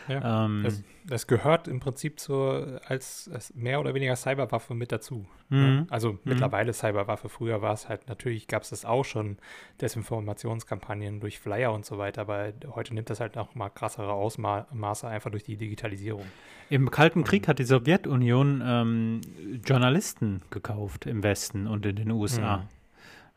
[0.09, 4.92] Ja, ähm, das, das, gehört im Prinzip zur, als, als mehr oder weniger Cyberwaffe mit
[4.92, 5.26] dazu.
[5.48, 5.59] Ne?
[5.59, 5.86] Mhm.
[5.90, 6.18] Also mhm.
[6.24, 7.28] mittlerweile Cyberwaffe.
[7.28, 9.38] Früher war es halt, natürlich gab es das auch schon,
[9.80, 15.07] Desinformationskampagnen durch Flyer und so weiter, aber heute nimmt das halt noch mal krassere Ausmaße
[15.09, 16.24] einfach durch die Digitalisierung.
[16.68, 19.20] Im Kalten Krieg hat die Sowjetunion ähm,
[19.64, 22.66] Journalisten gekauft im Westen und in den USA.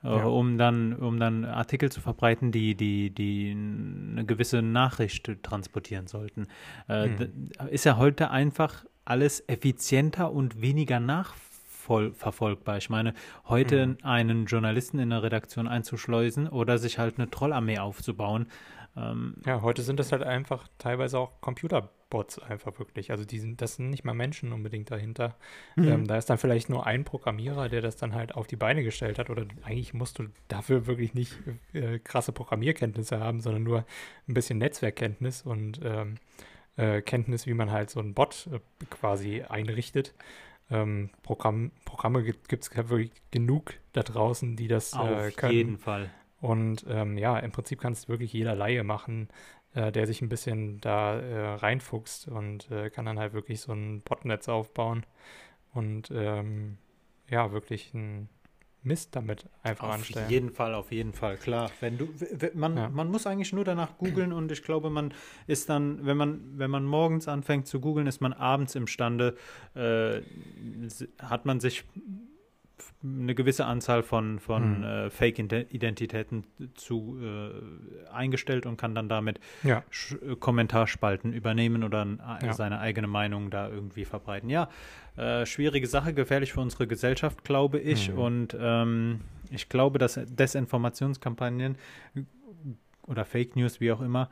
[0.03, 0.23] Äh, ja.
[0.25, 6.47] um dann, um dann Artikel zu verbreiten, die, die, die eine gewisse Nachricht transportieren sollten.
[6.87, 7.49] Mhm.
[7.69, 12.77] Ist ja heute einfach alles effizienter und weniger nachverfolgbar.
[12.77, 13.13] Ich meine,
[13.47, 13.97] heute mhm.
[14.03, 18.47] einen Journalisten in eine Redaktion einzuschleusen oder sich halt eine Trollarmee aufzubauen.
[18.99, 23.11] Ähm, ja, heute sind das halt einfach teilweise auch Computer Bots einfach wirklich.
[23.11, 25.35] Also die sind, das sind nicht mal Menschen unbedingt dahinter.
[25.75, 25.87] Mhm.
[25.87, 28.83] Ähm, da ist dann vielleicht nur ein Programmierer, der das dann halt auf die Beine
[28.83, 29.29] gestellt hat.
[29.29, 31.33] Oder eigentlich musst du dafür wirklich nicht
[31.73, 33.85] äh, krasse Programmierkenntnisse haben, sondern nur
[34.27, 36.15] ein bisschen Netzwerkkenntnis und ähm,
[36.77, 40.13] äh, Kenntnis, wie man halt so einen Bot äh, quasi einrichtet.
[40.71, 45.31] Ähm, Programm, Programme gibt es wirklich genug da draußen, die das äh, können.
[45.41, 46.11] Auf jeden Fall.
[46.41, 49.27] Und ähm, ja, im Prinzip kann es wirklich jeder Laie machen
[49.73, 53.71] äh, der sich ein bisschen da äh, reinfuchst und äh, kann dann halt wirklich so
[53.71, 55.05] ein Botnetz aufbauen
[55.73, 56.77] und ähm,
[57.29, 58.29] ja, wirklich ein
[58.81, 60.25] Mist damit einfach auf anstellen.
[60.25, 61.69] Auf jeden Fall, auf jeden Fall, klar.
[61.81, 62.09] Wenn du,
[62.55, 62.89] man, ja.
[62.89, 65.13] man muss eigentlich nur danach googeln und ich glaube, man
[65.47, 69.35] ist dann, wenn man, wenn man morgens anfängt zu googeln, ist man abends imstande,
[69.75, 70.21] äh,
[71.21, 71.83] hat man sich
[73.03, 74.83] eine gewisse Anzahl von, von hm.
[74.83, 79.83] äh, Fake-Identitäten zu äh, eingestellt und kann dann damit ja.
[80.11, 82.05] Äh, Kommentarspalten übernehmen oder
[82.43, 82.53] ja.
[82.53, 84.49] seine eigene Meinung da irgendwie verbreiten.
[84.49, 84.69] Ja,
[85.17, 88.11] äh, schwierige Sache, gefährlich für unsere Gesellschaft, glaube ich.
[88.11, 88.17] Mhm.
[88.17, 89.21] Und ähm,
[89.51, 91.77] ich glaube, dass Desinformationskampagnen
[93.07, 94.29] oder Fake News, wie auch immer,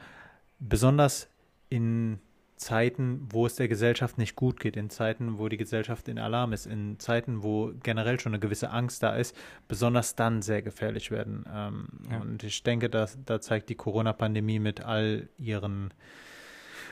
[0.60, 1.30] besonders
[1.70, 2.20] in
[2.58, 6.54] Zeiten, wo es der Gesellschaft nicht gut geht, in Zeiten, wo die Gesellschaft in Alarm
[6.54, 9.36] ist, in Zeiten, wo generell schon eine gewisse Angst da ist,
[9.68, 11.46] besonders dann sehr gefährlich werden.
[11.54, 12.20] Ähm, ja.
[12.20, 15.94] Und ich denke, dass, da zeigt die Corona-Pandemie mit all ihren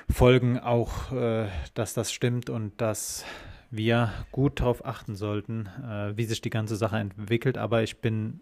[0.09, 3.26] Folgen auch, äh, dass das stimmt und dass
[3.72, 7.57] wir gut darauf achten sollten, äh, wie sich die ganze Sache entwickelt.
[7.57, 8.39] Aber ich bin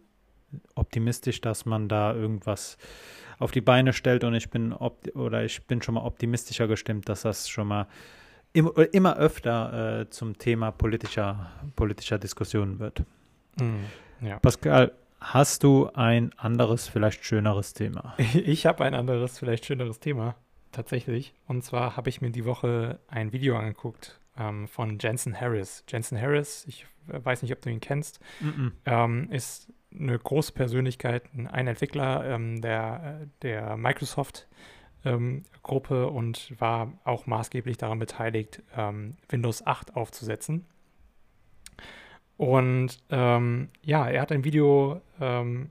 [0.76, 2.78] optimistisch, dass man da irgendwas
[3.44, 7.24] auf die Beine stellt und ich bin oder ich bin schon mal optimistischer gestimmt, dass
[7.24, 7.88] das schon mal
[8.54, 13.04] im, immer öfter äh, zum Thema politischer, politischer Diskussionen wird.
[13.60, 14.40] Mm, ja.
[14.40, 18.16] Pascal, hast du ein anderes, vielleicht schöneres Thema?
[18.34, 20.36] Ich habe ein anderes, vielleicht schöneres Thema,
[20.72, 21.34] tatsächlich.
[21.48, 25.84] Und zwar habe ich mir die Woche ein Video angeguckt ähm, von Jensen Harris.
[25.90, 28.72] Jensen Harris, ich weiß nicht, ob du ihn kennst, -mm.
[28.86, 29.68] Ähm, ist
[30.00, 34.48] eine große Persönlichkeit, ein Entwickler ähm, der, der Microsoft
[35.06, 40.66] ähm, und war auch maßgeblich daran beteiligt, ähm, Windows 8 aufzusetzen.
[42.38, 45.70] Und ähm, ja, er hat ein Video ähm,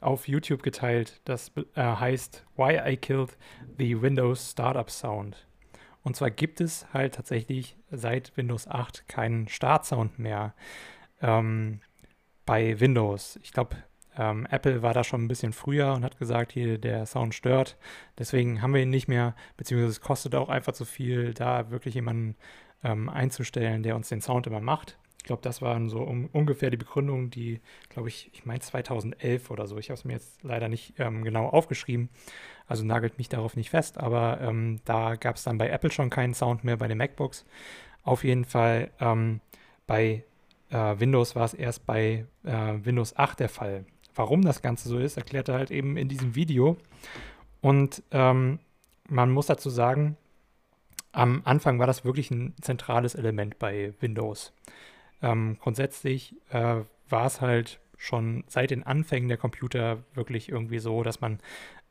[0.00, 3.36] auf YouTube geteilt, das äh, heißt Why I Killed
[3.78, 5.46] the Windows Startup Sound.
[6.02, 10.54] Und zwar gibt es halt tatsächlich seit Windows 8 keinen Startsound mehr.
[11.20, 11.80] Ähm,
[12.46, 13.38] bei Windows.
[13.42, 13.76] Ich glaube,
[14.16, 17.76] ähm, Apple war da schon ein bisschen früher und hat gesagt, hier der Sound stört.
[18.18, 21.94] Deswegen haben wir ihn nicht mehr, beziehungsweise es kostet auch einfach zu viel, da wirklich
[21.94, 22.36] jemanden
[22.84, 24.98] ähm, einzustellen, der uns den Sound immer macht.
[25.18, 29.50] Ich glaube, das waren so um, ungefähr die Begründungen, die, glaube ich, ich meine 2011
[29.50, 29.78] oder so.
[29.78, 32.10] Ich habe es mir jetzt leider nicht ähm, genau aufgeschrieben,
[32.66, 36.10] also nagelt mich darauf nicht fest, aber ähm, da gab es dann bei Apple schon
[36.10, 37.46] keinen Sound mehr bei den MacBooks.
[38.02, 39.40] Auf jeden Fall ähm,
[39.86, 40.24] bei
[40.70, 43.84] äh, Windows war es erst bei äh, Windows 8 der Fall.
[44.14, 46.76] Warum das Ganze so ist, erklärt er halt eben in diesem Video.
[47.60, 48.58] Und ähm,
[49.08, 50.16] man muss dazu sagen,
[51.12, 54.52] am Anfang war das wirklich ein zentrales Element bei Windows.
[55.22, 61.02] Ähm, grundsätzlich äh, war es halt schon seit den Anfängen der Computer wirklich irgendwie so,
[61.02, 61.40] dass man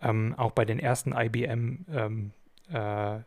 [0.02, 2.32] ähm, auch bei den ersten IBM ähm,
[2.70, 3.20] äh,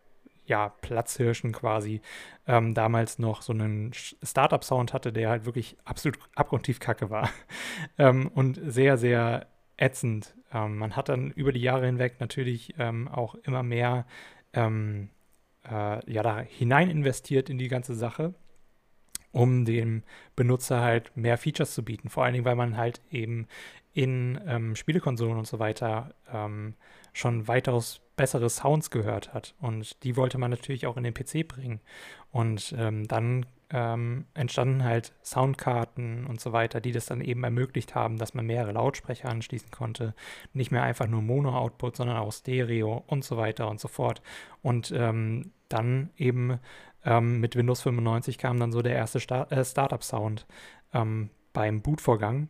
[0.47, 2.01] ja, Platzhirschen quasi
[2.47, 7.29] ähm, damals noch so einen Startup-Sound hatte, der halt wirklich absolut abgrundtief kacke war
[7.99, 10.35] ähm, und sehr, sehr ätzend.
[10.53, 14.07] Ähm, man hat dann über die Jahre hinweg natürlich ähm, auch immer mehr
[14.53, 15.11] ähm,
[15.65, 18.35] äh, ja, da hinein investiert in die ganze Sache,
[19.33, 20.03] um dem
[20.37, 22.09] Benutzer halt mehr Features zu bieten.
[22.09, 23.49] Vor allen Dingen, weil man halt eben
[23.93, 26.15] in ähm, Spielekonsolen und so weiter
[27.15, 29.55] schon weitaus bessere Sounds gehört hat.
[29.61, 31.81] Und die wollte man natürlich auch in den PC bringen.
[32.31, 37.95] Und ähm, dann ähm, entstanden halt Soundkarten und so weiter, die das dann eben ermöglicht
[37.95, 40.15] haben, dass man mehrere Lautsprecher anschließen konnte.
[40.53, 44.23] Nicht mehr einfach nur Mono-Output, sondern auch Stereo und so weiter und so fort.
[44.63, 46.61] Und ähm, dann eben
[47.05, 50.47] ähm, mit Windows 95 kam dann so der erste Star äh, Startup-Sound
[50.95, 52.49] ähm, beim Bootvorgang.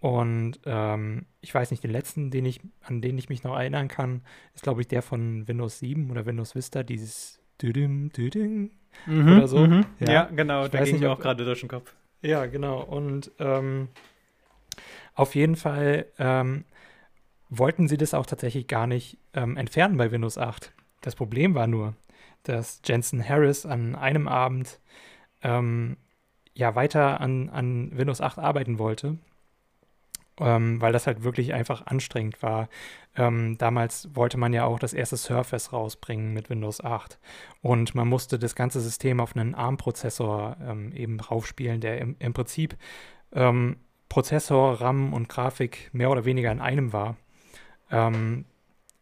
[0.00, 3.88] Und ähm, ich weiß nicht, den letzten, den ich, an den ich mich noch erinnern
[3.88, 4.22] kann,
[4.54, 8.70] ist, glaube ich, der von Windows 7 oder Windows Vista, dieses Düdüm, Düdüm
[9.04, 9.58] mhm, oder so.
[9.58, 9.84] Mhm.
[9.98, 10.10] Ja.
[10.10, 10.24] ja.
[10.24, 11.94] genau, ich da ging mir auch gerade durch den Kopf.
[12.22, 12.80] Ja, genau.
[12.82, 13.88] Und ähm,
[15.14, 16.64] auf jeden Fall ähm,
[17.50, 20.72] wollten sie das auch tatsächlich gar nicht ähm, entfernen bei Windows 8.
[21.02, 21.94] Das Problem war nur,
[22.44, 24.80] dass Jensen Harris an einem Abend
[25.42, 25.98] ähm,
[26.54, 29.18] ja weiter an, an Windows 8 arbeiten wollte
[30.40, 32.68] ähm, weil das halt wirklich einfach anstrengend war.
[33.16, 37.18] Ähm, damals wollte man ja auch das erste Surface rausbringen mit Windows 8
[37.60, 42.32] und man musste das ganze System auf einen ARM-Prozessor ähm, eben draufspielen, der im, im
[42.32, 42.76] Prinzip
[43.32, 43.76] ähm,
[44.08, 47.16] Prozessor, RAM und Grafik mehr oder weniger in einem war.
[47.90, 48.44] Ähm,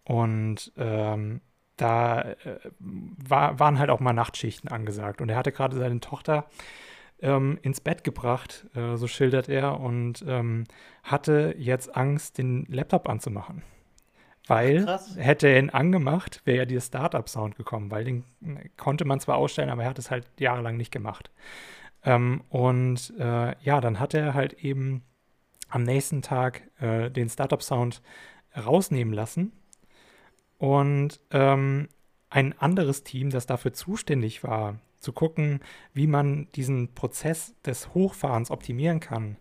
[0.05, 1.41] und ähm,
[1.77, 5.21] da äh, war, waren halt auch mal Nachtschichten angesagt.
[5.21, 6.47] Und er hatte gerade seine Tochter
[7.21, 10.65] ähm, ins Bett gebracht, äh, so schildert er, und ähm,
[11.03, 13.63] hatte jetzt Angst, den Laptop anzumachen.
[14.47, 15.15] Weil Krass.
[15.19, 19.37] hätte er ihn angemacht, wäre ja dieser Startup-Sound gekommen, weil den äh, konnte man zwar
[19.37, 21.31] ausstellen, aber er hat es halt jahrelang nicht gemacht.
[22.05, 25.03] Ähm, und äh, ja, dann hat er halt eben
[25.69, 28.03] am nächsten Tag äh, den Startup-Sound
[28.57, 29.53] rausnehmen lassen.
[30.57, 31.89] Und ähm,
[32.31, 35.61] ein anderes Team, das dafür zuständig war, zu gucken,
[35.93, 39.37] wie man diesen Prozess des Hochfahrens optimieren kann,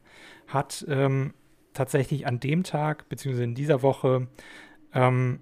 [0.47, 1.33] hat ähm,
[1.73, 3.43] tatsächlich an dem Tag bzw.
[3.43, 4.27] in dieser Woche
[4.93, 5.39] ähm,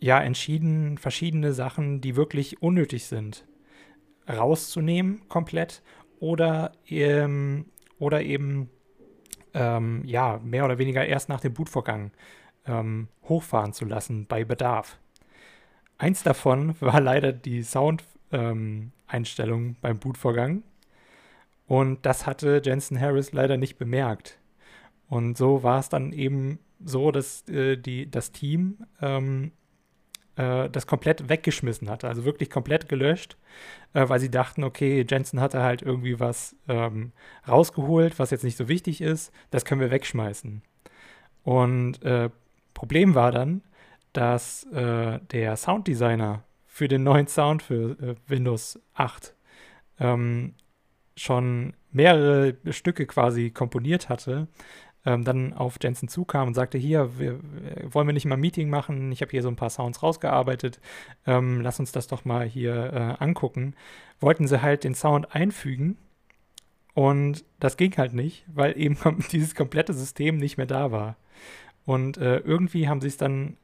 [0.00, 3.46] ja entschieden, verschiedene Sachen, die wirklich unnötig sind,
[4.28, 5.82] rauszunehmen komplett
[6.20, 7.66] oder, ähm,
[7.98, 8.70] oder eben
[9.54, 12.12] ähm, ja mehr oder weniger erst nach dem Bootvorgang
[12.66, 14.98] ähm, hochfahren zu lassen bei Bedarf.
[15.96, 20.62] Eins davon war leider die Sound ähm, Einstellungen beim Bootvorgang.
[21.66, 24.38] Und das hatte Jensen Harris leider nicht bemerkt.
[25.08, 29.52] Und so war es dann eben so, dass äh, die, das Team ähm,
[30.36, 33.36] äh, das komplett weggeschmissen hatte, also wirklich komplett gelöscht,
[33.92, 37.12] äh, weil sie dachten, okay, Jensen hatte halt irgendwie was ähm,
[37.46, 40.62] rausgeholt, was jetzt nicht so wichtig ist, das können wir wegschmeißen.
[41.42, 42.30] Und äh,
[42.74, 43.62] Problem war dann,
[44.12, 46.44] dass äh, der Sounddesigner
[46.78, 49.34] für den neuen Sound für äh, Windows 8
[49.98, 50.54] ähm,
[51.16, 54.46] schon mehrere Stücke quasi komponiert hatte,
[55.04, 57.40] ähm, dann auf Jensen zukam und sagte, hier, wir,
[57.92, 59.10] wollen wir nicht mal ein Meeting machen?
[59.10, 60.78] Ich habe hier so ein paar Sounds rausgearbeitet,
[61.26, 63.74] ähm, lass uns das doch mal hier äh, angucken.
[64.20, 65.98] Wollten sie halt den Sound einfügen
[66.94, 68.96] und das ging halt nicht, weil eben
[69.32, 71.16] dieses komplette System nicht mehr da war.
[71.84, 73.56] Und äh, irgendwie haben sie es dann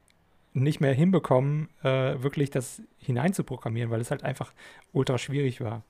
[0.55, 4.53] nicht mehr hinbekommen, äh, wirklich das hineinzuprogrammieren, weil es halt einfach
[4.93, 5.83] ultra schwierig war,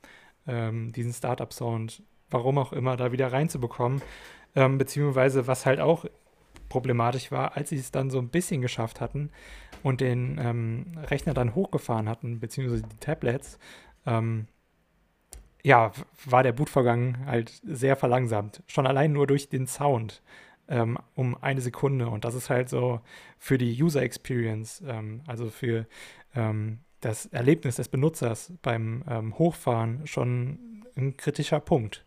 [0.46, 4.02] ähm, diesen Startup-Sound, warum auch immer, da wieder reinzubekommen.
[4.56, 6.06] Ähm, beziehungsweise, was halt auch
[6.68, 9.30] problematisch war, als sie es dann so ein bisschen geschafft hatten
[9.82, 13.58] und den ähm, Rechner dann hochgefahren hatten, beziehungsweise die Tablets,
[14.06, 14.46] ähm,
[15.62, 15.92] ja,
[16.26, 18.62] war der Bootvorgang halt sehr verlangsamt.
[18.66, 20.22] Schon allein nur durch den Sound
[20.68, 22.08] ähm, um eine Sekunde.
[22.08, 23.00] Und das ist halt so
[23.38, 25.86] für die User Experience, ähm, also für
[26.34, 32.04] ähm, das Erlebnis des Benutzers beim ähm, Hochfahren schon ein kritischer Punkt.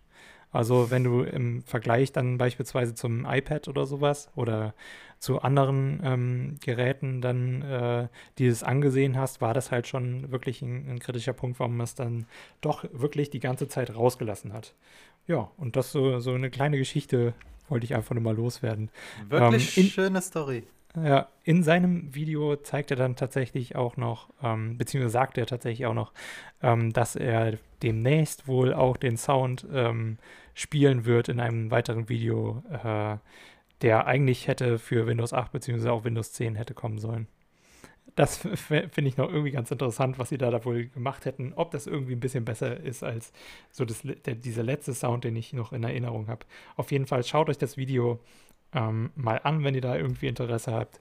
[0.51, 4.73] Also wenn du im Vergleich dann beispielsweise zum iPad oder sowas oder
[5.19, 10.89] zu anderen ähm, Geräten dann äh, dieses angesehen hast, war das halt schon wirklich ein,
[10.89, 12.27] ein kritischer Punkt, warum man es dann
[12.61, 14.73] doch wirklich die ganze Zeit rausgelassen hat.
[15.27, 17.33] Ja, und das so, so eine kleine Geschichte
[17.69, 18.89] wollte ich einfach nur mal loswerden.
[19.27, 20.63] Wirklich ähm, in, schöne Story.
[20.95, 25.85] Ja, in seinem Video zeigt er dann tatsächlich auch noch, ähm, beziehungsweise sagt er tatsächlich
[25.85, 26.13] auch noch,
[26.63, 30.17] ähm, dass er demnächst wohl auch den Sound ähm,
[30.53, 33.17] spielen wird in einem weiteren Video, äh,
[33.81, 37.27] der eigentlich hätte für Windows 8 beziehungsweise auch Windows 10 hätte kommen sollen.
[38.17, 41.53] Das finde ich noch irgendwie ganz interessant, was sie da, da wohl gemacht hätten.
[41.55, 43.31] Ob das irgendwie ein bisschen besser ist als
[43.69, 46.47] so das, der, dieser letzte Sound, den ich noch in Erinnerung habe.
[46.77, 48.19] Auf jeden Fall schaut euch das Video
[48.73, 50.99] ähm, mal an, wenn ihr da irgendwie Interesse habt.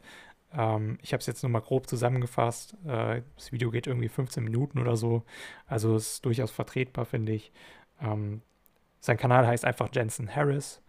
[0.52, 2.76] Ähm, ich habe es jetzt nur mal grob zusammengefasst.
[2.86, 5.22] Äh, das Video geht irgendwie 15 Minuten oder so.
[5.66, 7.50] Also ist durchaus vertretbar, finde ich.
[8.02, 8.42] Ähm,
[9.00, 10.82] sein Kanal heißt einfach Jensen Harris.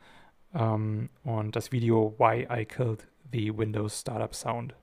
[0.53, 4.75] Ähm, und das Video Why I Killed the Windows Startup Sound.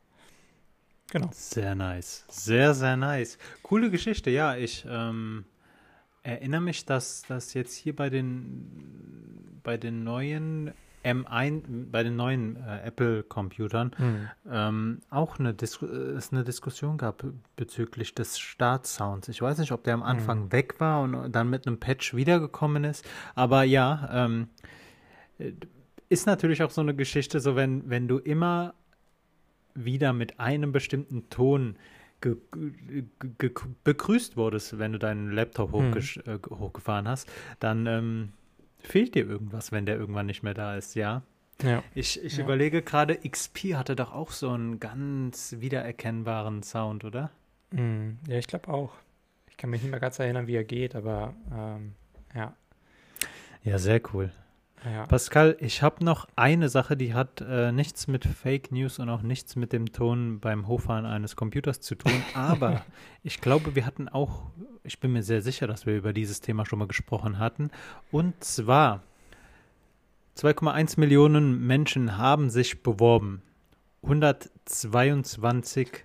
[1.11, 1.31] Genau.
[1.33, 2.25] Sehr nice.
[2.29, 3.39] Sehr, sehr nice.
[3.63, 4.57] Coole Geschichte, ja.
[4.57, 5.45] Ich ähm,
[6.23, 10.73] erinnere mich, dass das jetzt hier bei den bei den neuen
[11.05, 14.29] M1, bei den neuen äh, Apple-Computern mhm.
[14.51, 17.25] ähm, auch eine, Dis es eine Diskussion gab
[17.57, 19.29] bezüglich des Startsounds.
[19.29, 20.53] Ich weiß nicht, ob der am Anfang mhm.
[20.53, 24.49] weg war und dann mit einem Patch wiedergekommen ist, aber ja, ähm,
[26.09, 28.75] ist natürlich auch so eine Geschichte, so wenn, wenn du immer
[29.75, 31.77] wieder mit einem bestimmten Ton
[32.21, 32.37] ge,
[33.39, 33.51] ge,
[33.85, 38.33] begrüßt wurdest, wenn du deinen Laptop hochge äh, hochgefahren hast, dann ähm,
[38.79, 41.23] fehlt dir irgendwas, wenn der irgendwann nicht mehr da ist, ja.
[41.63, 41.83] Ja.
[41.95, 42.45] Ich, ich ja.
[42.45, 47.31] überlege gerade, XP hatte doch auch so einen ganz wiedererkennbaren Sound, oder?
[47.71, 48.95] Mm, ja, ich glaube auch.
[49.49, 51.93] Ich kann mich nicht mehr ganz erinnern, wie er geht, aber ähm,
[52.35, 52.57] ja.
[53.63, 54.33] Ja, sehr cool.
[54.85, 55.07] Ja.
[55.07, 59.23] Pascal, ich habe noch eine Sache, die hat äh, nichts mit Fake News und auch
[59.23, 62.85] nichts mit dem Ton beim Hochfahren eines Computers zu tun, aber
[63.23, 64.43] ich glaube, wir hatten auch,
[64.83, 67.71] ich bin mir sehr sicher, dass wir über dieses Thema schon mal gesprochen hatten.
[68.11, 69.03] Und zwar
[70.37, 73.41] 2,1 Millionen Menschen haben sich beworben.
[74.03, 76.05] 122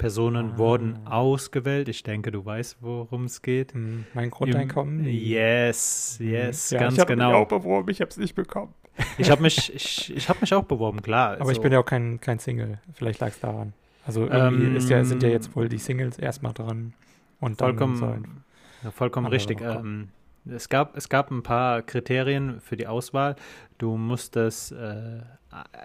[0.00, 0.58] Personen ah.
[0.58, 1.88] wurden ausgewählt.
[1.90, 3.74] Ich denke, du weißt, worum es geht.
[3.74, 5.04] Hm, mein Grundeinkommen?
[5.04, 6.28] Yes, hm.
[6.30, 7.28] yes, ja, ganz ich genau.
[7.28, 8.74] Ich habe mich auch beworben, ich habe es nicht bekommen.
[9.18, 11.32] Ich habe mich, ich, ich hab mich auch beworben, klar.
[11.32, 11.52] Aber also.
[11.52, 12.80] ich bin ja auch kein, kein Single.
[12.94, 13.74] Vielleicht lag es daran.
[14.06, 16.94] Also irgendwie ähm, ja, sind ja jetzt wohl die Singles erstmal dran.
[17.38, 18.42] Und vollkommen,
[18.82, 19.60] ja, vollkommen richtig.
[19.60, 20.08] Ähm,
[20.46, 23.36] es, gab, es gab ein paar Kriterien für die Auswahl.
[23.76, 25.20] Du musstest äh,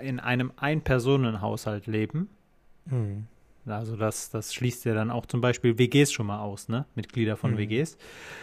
[0.02, 2.30] in einem Ein-Personen-Haushalt leben.
[2.86, 3.28] Mhm.
[3.68, 6.86] Also das, das schließt ja dann auch zum Beispiel WGs schon mal aus, ne?
[6.96, 7.58] Mitglieder von mhm.
[7.58, 7.98] WGs.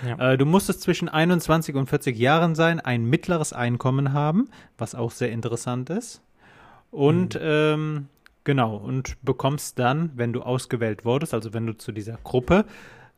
[0.07, 0.33] Ja.
[0.33, 4.49] Äh, du musstest zwischen 21 und 40 Jahren sein, ein mittleres Einkommen haben,
[4.79, 6.23] was auch sehr interessant ist.
[6.91, 7.41] Und mhm.
[7.43, 8.09] ähm,
[8.45, 12.65] genau, und bekommst dann, wenn du ausgewählt wurdest, also wenn du zu dieser Gruppe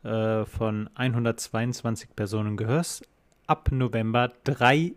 [0.02, 3.08] äh, von 122 Personen gehörst,
[3.46, 4.92] ab November drei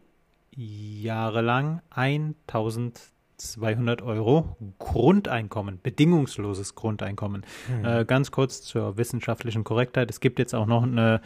[0.52, 3.00] Jahre lang 1000
[3.38, 7.46] 200 Euro Grundeinkommen, bedingungsloses Grundeinkommen.
[7.70, 7.86] Mhm.
[7.86, 10.10] Äh, ganz kurz zur wissenschaftlichen Korrektheit.
[10.10, 11.22] Es gibt jetzt auch noch eine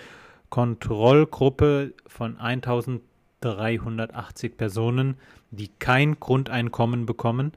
[0.49, 5.15] Kontrollgruppe von 1380 Personen,
[5.51, 7.53] die kein Grundeinkommen bekommen.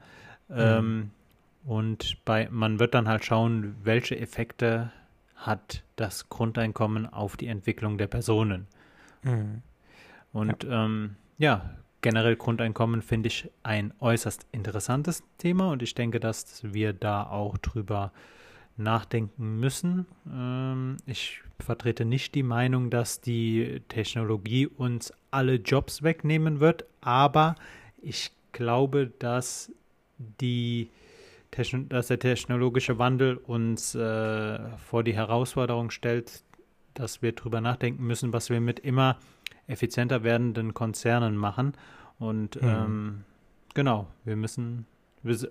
[0.47, 0.55] Mhm.
[0.57, 1.11] Ähm,
[1.65, 4.91] und bei, man wird dann halt schauen, welche Effekte
[5.35, 8.67] hat das Grundeinkommen auf die Entwicklung der Personen.
[9.23, 9.63] Mhm.
[10.31, 10.85] Und ja.
[10.85, 11.69] Ähm, ja,
[12.05, 17.57] generell Grundeinkommen finde ich ein äußerst interessantes Thema und ich denke, dass wir da auch
[17.57, 18.11] drüber
[18.77, 20.05] nachdenken müssen.
[20.31, 27.55] Ähm, ich vertrete nicht die Meinung, dass die Technologie uns alle Jobs wegnehmen wird, aber
[28.03, 29.71] ich glaube, dass
[30.39, 30.91] die
[31.89, 36.43] dass der technologische Wandel uns äh, vor die Herausforderung stellt,
[36.93, 39.17] dass wir darüber nachdenken müssen, was wir mit immer
[39.67, 41.73] effizienter werdenden Konzernen machen.
[42.19, 42.67] Und mhm.
[42.67, 43.23] ähm,
[43.73, 44.85] genau, wir müssen,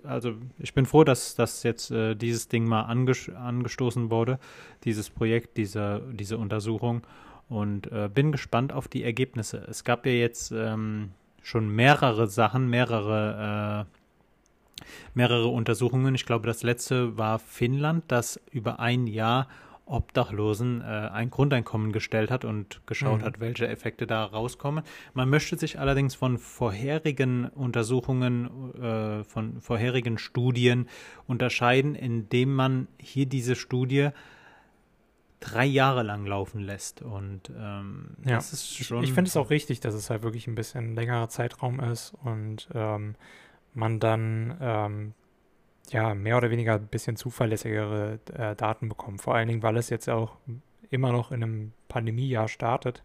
[0.03, 4.39] also ich bin froh, dass, dass jetzt äh, dieses Ding mal anges angestoßen wurde,
[4.83, 7.01] dieses Projekt, diese, diese Untersuchung.
[7.47, 9.63] Und äh, bin gespannt auf die Ergebnisse.
[9.69, 11.11] Es gab ja jetzt ähm,
[11.43, 13.95] schon mehrere Sachen, mehrere äh,
[15.13, 16.15] mehrere Untersuchungen.
[16.15, 19.47] Ich glaube, das letzte war Finnland, das über ein Jahr
[19.85, 23.25] Obdachlosen äh, ein Grundeinkommen gestellt hat und geschaut mhm.
[23.25, 24.83] hat, welche Effekte da rauskommen.
[25.13, 30.87] Man möchte sich allerdings von vorherigen Untersuchungen, äh, von vorherigen Studien
[31.27, 34.09] unterscheiden, indem man hier diese Studie
[35.39, 37.03] drei Jahre lang laufen lässt.
[37.03, 39.03] Und ähm, ja, das ist schon.
[39.03, 42.13] Ich, ich finde es auch richtig, dass es halt wirklich ein bisschen längerer Zeitraum ist
[42.23, 43.15] und ähm,
[43.73, 45.13] man dann ähm,
[45.91, 49.19] ja, mehr oder weniger ein bisschen zuverlässigere äh, Daten bekommen.
[49.19, 50.37] Vor allen Dingen, weil es jetzt auch
[50.89, 53.03] immer noch in einem Pandemiejahr startet,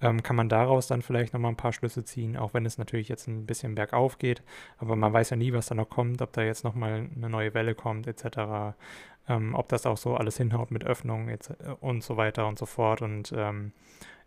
[0.00, 3.08] ähm, kann man daraus dann vielleicht nochmal ein paar Schlüsse ziehen, auch wenn es natürlich
[3.08, 4.42] jetzt ein bisschen bergauf geht.
[4.78, 7.54] Aber man weiß ja nie, was da noch kommt, ob da jetzt nochmal eine neue
[7.54, 8.74] Welle kommt, etc.
[9.28, 11.36] Ähm, ob das auch so alles hinhaut mit Öffnungen
[11.80, 13.02] und so weiter und so fort.
[13.02, 13.72] Und ähm,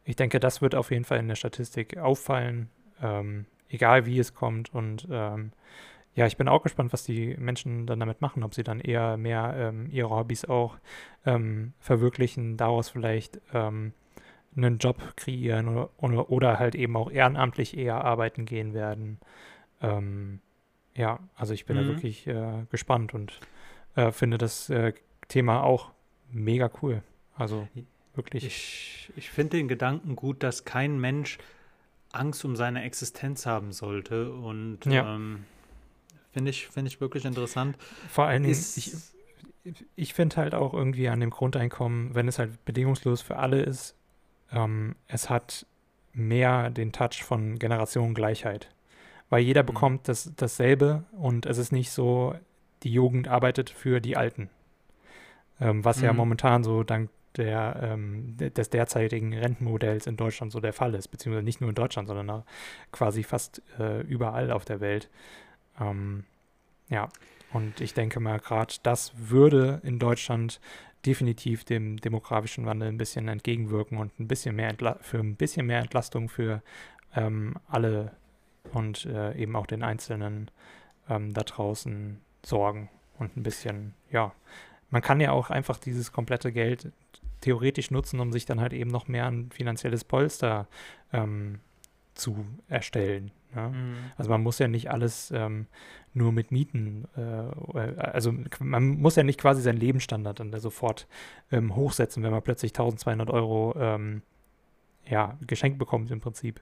[0.06, 2.70] ich denke, das wird auf jeden Fall in der Statistik auffallen,
[3.02, 4.74] ähm, egal wie es kommt.
[4.74, 5.54] Und ähm,
[6.16, 9.18] ja, ich bin auch gespannt, was die Menschen dann damit machen, ob sie dann eher
[9.18, 10.78] mehr ähm, ihre Hobbys auch
[11.26, 13.94] ähm, verwirklichen, daraus vielleicht ähm,
[14.56, 19.20] einen Job kreieren oder, oder, oder, halt eben auch ehrenamtlich eher arbeiten gehen werden.
[19.82, 20.40] Ähm,
[20.96, 21.82] ja, also ich bin mhm.
[21.82, 23.40] da wirklich äh, gespannt und
[23.96, 24.94] äh, finde das äh,
[25.28, 25.92] Thema auch
[26.32, 27.02] mega cool.
[27.36, 27.68] Also
[28.14, 28.46] wirklich.
[28.46, 31.40] Ich, ich finde den Gedanken gut, dass kein Mensch
[32.12, 35.16] Angst um seine Existenz haben sollte und ja.
[35.16, 35.46] ähm,
[36.34, 37.78] Finde ich, find ich wirklich interessant.
[38.10, 38.92] Vor allen Dingen, ich,
[39.96, 43.96] ich finde halt auch irgendwie an dem Grundeinkommen, wenn es halt bedingungslos für alle ist,
[44.52, 45.66] ähm, es hat
[46.14, 48.70] mehr den Touch von Generationengleichheit.
[49.30, 49.68] Weil jeder mhm.
[49.68, 52.36] bekommt das, dasselbe und es ist nicht so,
[52.84, 54.50] die Jugend arbeitet für die Alten.
[55.60, 56.06] Ähm, was mhm.
[56.06, 61.08] ja momentan so dank der, ähm, des derzeitigen Rentenmodells in Deutschland so der Fall ist,
[61.08, 62.44] beziehungsweise nicht nur in Deutschland, sondern
[62.92, 65.10] quasi fast äh, überall auf der Welt.
[65.80, 66.24] Ähm,
[66.90, 67.10] ja,
[67.52, 70.60] und ich denke mal, gerade das würde in Deutschland
[71.06, 75.66] definitiv dem demografischen Wandel ein bisschen entgegenwirken und ein bisschen mehr Entla für ein bisschen
[75.66, 76.62] mehr Entlastung für
[77.16, 78.12] ähm, alle
[78.72, 80.50] und äh, eben auch den Einzelnen
[81.10, 84.34] ähm, da draußen sorgen und ein bisschen, ja,
[84.90, 86.92] man kann ja auch einfach dieses komplette Geld
[87.42, 90.68] theoretisch nutzen, um sich dann halt eben noch mehr ein finanzielles Polster
[91.12, 91.60] ähm,
[92.14, 93.32] zu erstellen.
[93.56, 93.70] Ja?
[93.70, 93.96] Mhm.
[94.18, 95.68] Also man muss ja nicht alles ähm,
[96.14, 101.08] nur mit Mieten, äh, also man muss ja nicht quasi seinen Lebensstandard dann sofort
[101.52, 104.22] ähm, hochsetzen, wenn man plötzlich 1200 Euro ähm,
[105.08, 106.62] ja, geschenkt bekommt im Prinzip.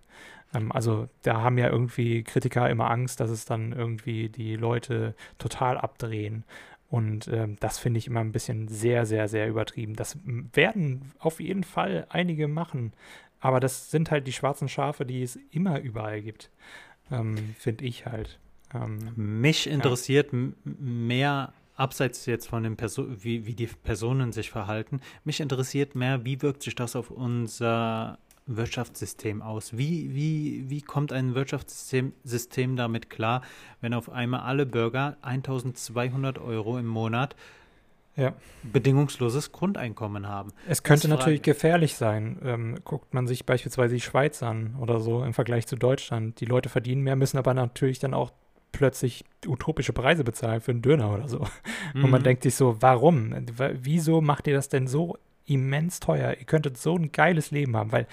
[0.53, 5.15] Ähm, also da haben ja irgendwie Kritiker immer Angst, dass es dann irgendwie die Leute
[5.37, 6.43] total abdrehen.
[6.89, 9.95] Und ähm, das finde ich immer ein bisschen sehr, sehr, sehr übertrieben.
[9.95, 12.91] Das werden auf jeden Fall einige machen.
[13.41, 16.49] Aber das sind halt die schwarzen Schafe, die es immer überall gibt.
[17.11, 18.39] Ähm, finde ich halt.
[18.73, 20.39] Ähm, Mich interessiert ja.
[20.63, 26.23] mehr, abseits jetzt von den Personen, wie, wie die Personen sich verhalten, mich interessiert mehr,
[26.23, 29.77] wie wirkt sich das auf unser Wirtschaftssystem aus?
[29.77, 33.41] Wie, wie, wie kommt ein Wirtschaftssystem System damit klar,
[33.81, 37.35] wenn auf einmal alle Bürger 1200 Euro im Monat
[38.15, 38.33] ja.
[38.63, 40.51] bedingungsloses Grundeinkommen haben.
[40.67, 42.39] Es könnte natürlich gefährlich sein.
[42.43, 46.39] Ähm, guckt man sich beispielsweise die Schweiz an oder so im Vergleich zu Deutschland.
[46.39, 48.31] Die Leute verdienen mehr, müssen aber natürlich dann auch
[48.71, 51.45] plötzlich utopische Preise bezahlen für einen Döner oder so.
[51.93, 52.05] Mhm.
[52.05, 52.25] Und man mhm.
[52.25, 53.35] denkt sich so, warum?
[53.73, 56.35] Wieso macht ihr das denn so immens teuer?
[56.37, 58.07] Ihr könntet so ein geiles Leben haben, weil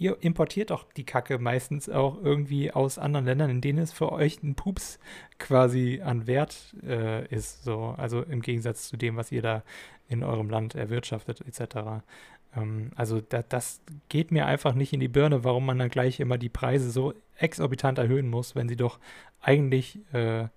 [0.00, 4.10] ihr importiert doch die Kacke meistens auch irgendwie aus anderen Ländern, in denen es für
[4.10, 4.98] euch ein Pups
[5.38, 7.64] quasi an Wert äh, ist.
[7.64, 9.62] So, also im Gegensatz zu dem, was ihr da
[10.08, 12.02] in eurem Land erwirtschaftet, etc.
[12.56, 16.18] Ähm, also da, das geht mir einfach nicht in die Birne, warum man dann gleich
[16.18, 18.98] immer die Preise so exorbitant erhöhen muss, wenn sie doch
[19.42, 20.48] eigentlich äh,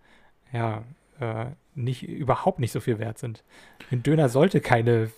[0.53, 0.85] ja
[1.19, 3.43] äh, nicht überhaupt nicht so viel wert sind.
[3.91, 5.11] Ein Döner sollte keine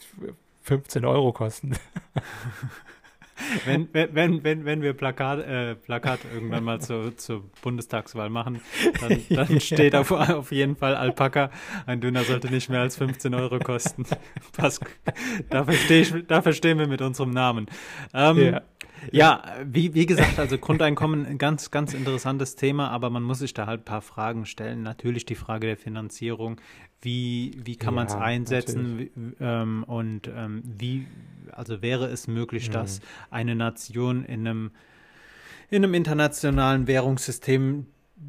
[0.63, 1.75] 15 Euro kosten.
[3.65, 8.61] wenn, wenn, wenn, wenn wir Plakat, äh, Plakat irgendwann mal zur, zur Bundestagswahl machen,
[9.01, 11.51] dann, dann steht auf, auf jeden Fall Alpaka.
[11.85, 14.05] Ein Döner sollte nicht mehr als 15 Euro kosten.
[14.57, 14.79] Pass,
[15.49, 17.67] da, versteh ich, da verstehen wir mit unserem Namen.
[18.13, 18.61] Ähm, ja.
[19.11, 23.53] Ja, wie, wie gesagt, also Grundeinkommen, ein ganz, ganz interessantes Thema, aber man muss sich
[23.53, 24.83] da halt ein paar Fragen stellen.
[24.83, 26.59] Natürlich die Frage der Finanzierung,
[27.01, 31.07] wie, wie kann ja, man es einsetzen wie, ähm, und ähm, wie,
[31.51, 32.73] also wäre es möglich, mhm.
[32.73, 34.71] dass eine Nation in einem,
[35.69, 37.87] in einem internationalen Währungssystem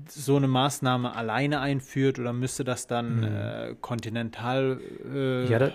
[0.08, 3.24] so eine Maßnahme alleine einführt oder müsste das dann mhm.
[3.24, 4.80] äh, kontinental
[5.12, 5.72] äh, ja, da,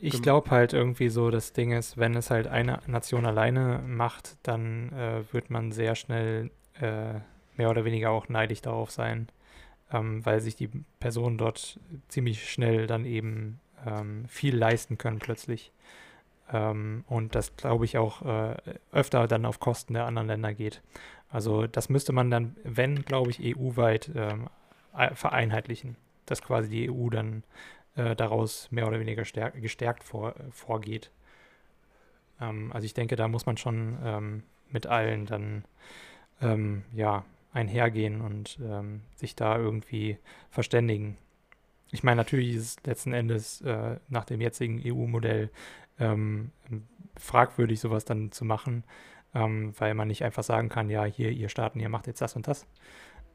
[0.00, 4.36] ich glaube halt irgendwie so, das Ding ist, wenn es halt eine Nation alleine macht,
[4.42, 6.50] dann äh, wird man sehr schnell
[6.80, 7.14] äh,
[7.56, 9.28] mehr oder weniger auch neidisch darauf sein,
[9.92, 10.70] ähm, weil sich die
[11.00, 15.72] Personen dort ziemlich schnell dann eben ähm, viel leisten können plötzlich.
[16.52, 18.56] Ähm, und das glaube ich auch äh,
[18.92, 20.82] öfter dann auf Kosten der anderen Länder geht.
[21.28, 24.48] Also das müsste man dann, wenn, glaube ich, EU-weit ähm,
[25.14, 27.42] vereinheitlichen, dass quasi die EU dann
[27.96, 31.10] äh, daraus mehr oder weniger stärk, gestärkt vor, vorgeht.
[32.40, 35.64] Ähm, also ich denke, da muss man schon ähm, mit allen dann
[36.42, 40.18] ähm, ja einhergehen und ähm, sich da irgendwie
[40.50, 41.16] verständigen.
[41.90, 45.50] Ich meine, natürlich ist es letzten Endes äh, nach dem jetzigen EU-Modell
[45.98, 46.50] ähm,
[47.16, 48.84] fragwürdig, sowas dann zu machen,
[49.32, 52.48] weil man nicht einfach sagen kann, ja, hier, ihr Staaten, ihr macht jetzt das und
[52.48, 52.66] das.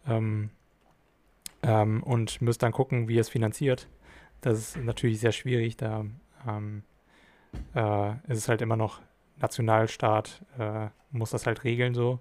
[0.08, 0.50] Ähm,
[1.62, 3.88] und müsst dann gucken, wie ihr es finanziert.
[4.42, 6.06] Das ist natürlich sehr schwierig, da
[6.48, 6.84] ähm,
[7.76, 9.02] äh, ist es halt immer noch
[9.40, 12.20] Nationalstaat, äh, muss das halt regeln so.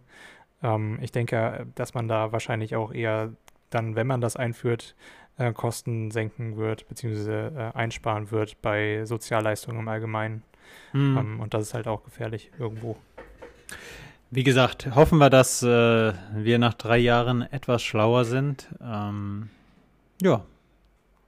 [0.62, 3.32] Ähm, ich denke, dass man da wahrscheinlich auch eher
[3.70, 4.94] dann, wenn man das einführt,
[5.38, 10.42] äh, Kosten senken wird, beziehungsweise äh, einsparen wird bei Sozialleistungen im Allgemeinen.
[10.92, 11.16] Mhm.
[11.18, 12.96] Ähm, und das ist halt auch gefährlich irgendwo.
[14.30, 18.68] Wie gesagt, hoffen wir, dass äh, wir nach drei Jahren etwas schlauer sind.
[18.80, 19.48] Ähm,
[20.22, 20.44] ja,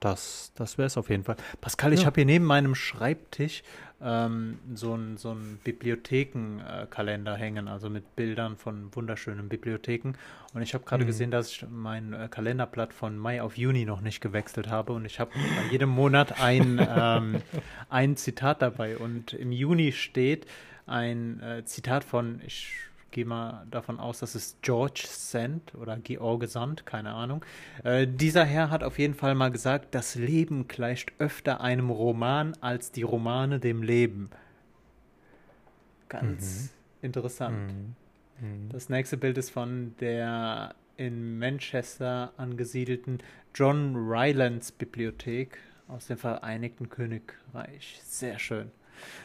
[0.03, 1.37] das, das wäre es auf jeden Fall.
[1.61, 2.05] Pascal, ich ja.
[2.07, 3.63] habe hier neben meinem Schreibtisch
[4.01, 10.13] ähm, so einen so Bibliothekenkalender hängen, also mit Bildern von wunderschönen Bibliotheken.
[10.53, 11.07] Und ich habe gerade mhm.
[11.07, 14.91] gesehen, dass ich mein äh, Kalenderblatt von Mai auf Juni noch nicht gewechselt habe.
[14.91, 17.41] Und ich habe bei jedem Monat ein, ähm,
[17.89, 18.97] ein Zitat dabei.
[18.97, 20.45] Und im Juni steht
[20.85, 22.73] ein äh, Zitat von, ich
[23.13, 27.45] gehe mal davon aus, dass es George Sand oder George Sand, keine Ahnung.
[27.85, 32.57] Äh, dieser Herr hat auf jeden Fall mal gesagt, das Leben gleicht öfter einem Roman
[32.59, 34.29] als die Romane dem Leben.
[36.09, 37.05] Ganz mhm.
[37.07, 37.71] interessant.
[37.71, 37.95] Mhm.
[38.41, 38.69] Mhm.
[38.69, 43.19] Das nächste Bild ist von der in Manchester angesiedelten
[43.55, 45.57] John Rylands Bibliothek
[45.87, 47.99] aus dem Vereinigten Königreich.
[48.03, 48.71] Sehr schön.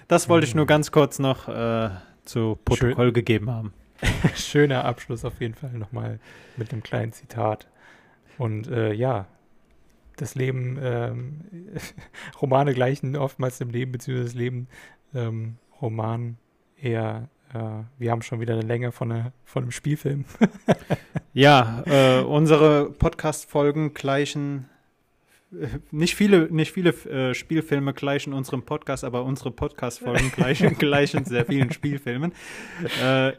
[0.08, 0.68] Das wollte ich nur mhm.
[0.68, 1.90] ganz kurz noch äh,
[2.24, 3.14] zu Protokoll Schön.
[3.14, 3.72] gegeben haben.
[4.34, 6.18] Schöner Abschluss auf jeden Fall nochmal
[6.56, 7.68] mit einem kleinen Zitat.
[8.36, 9.26] Und äh, ja,
[10.16, 11.40] das Leben, ähm,
[12.40, 14.68] Romane gleichen oftmals dem Leben, beziehungsweise das Leben
[15.14, 16.36] ähm, Roman
[16.80, 20.24] eher, äh, wir haben schon wieder eine Länge von, eine, von einem Spielfilm.
[21.32, 24.68] ja, äh, unsere Podcast-Folgen gleichen
[25.90, 31.46] nicht viele, nicht viele äh, Spielfilme gleichen unserem Podcast, aber unsere Podcast-Folgen gleichen, gleichen sehr
[31.46, 32.32] vielen Spielfilmen.
[33.02, 33.32] Äh,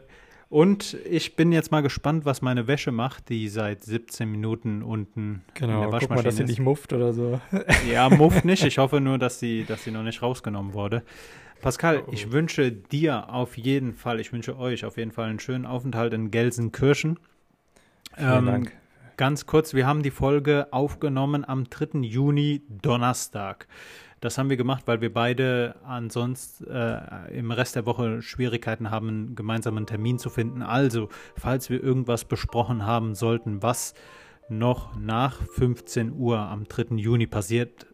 [0.50, 5.42] und ich bin jetzt mal gespannt, was meine Wäsche macht, die seit 17 Minuten unten
[5.54, 7.40] genau, in der Waschmaschine guck mal, dass sie nicht mufft oder so.
[7.90, 8.64] Ja, mufft nicht.
[8.64, 11.04] Ich hoffe nur, dass sie, dass sie noch nicht rausgenommen wurde.
[11.60, 12.10] Pascal, oh.
[12.10, 16.12] ich wünsche dir auf jeden Fall, ich wünsche euch auf jeden Fall einen schönen Aufenthalt
[16.14, 17.20] in Gelsenkirchen.
[18.16, 18.72] Vielen ähm, Dank.
[19.16, 22.00] Ganz kurz, wir haben die Folge aufgenommen am 3.
[22.00, 23.68] Juni, Donnerstag.
[24.20, 29.08] Das haben wir gemacht, weil wir beide ansonsten äh, im Rest der Woche Schwierigkeiten haben,
[29.08, 30.62] einen gemeinsamen Termin zu finden.
[30.62, 33.94] Also, falls wir irgendwas besprochen haben sollten, was
[34.50, 36.96] noch nach 15 Uhr am 3.
[36.96, 37.86] Juni passiert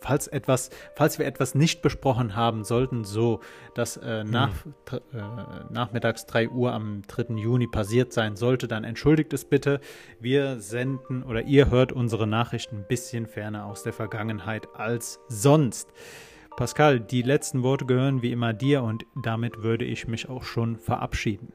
[0.00, 3.40] falls etwas, falls wir etwas nicht besprochen haben sollten, so
[3.74, 5.00] dass äh, nach, hm.
[5.12, 7.34] äh, nachmittags 3 Uhr am 3.
[7.34, 9.80] Juni passiert sein sollte, dann entschuldigt es bitte.
[10.20, 15.88] Wir senden oder ihr hört unsere Nachrichten ein bisschen ferner aus der Vergangenheit als sonst.
[16.56, 20.78] Pascal, die letzten Worte gehören wie immer dir und damit würde ich mich auch schon
[20.78, 21.52] verabschieden.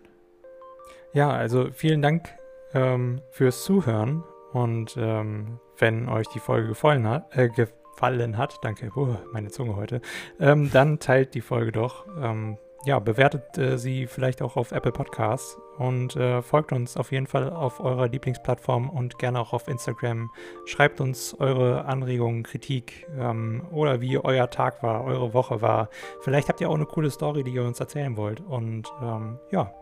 [1.14, 2.30] Ja, also vielen Dank
[2.74, 7.68] ähm, fürs Zuhören und ähm, wenn euch die Folge gefallen hat, äh, ge
[8.00, 10.02] gefallen hat, danke, oh, meine Zunge heute,
[10.40, 12.06] ähm, dann teilt die Folge doch.
[12.22, 17.12] Ähm, ja, bewertet äh, sie vielleicht auch auf Apple Podcasts und äh, folgt uns auf
[17.12, 20.32] jeden Fall auf eurer Lieblingsplattform und gerne auch auf Instagram.
[20.66, 25.90] Schreibt uns eure Anregungen, Kritik ähm, oder wie euer Tag war, eure Woche war.
[26.22, 28.40] Vielleicht habt ihr auch eine coole Story, die ihr uns erzählen wollt.
[28.40, 29.74] Und ähm, ja,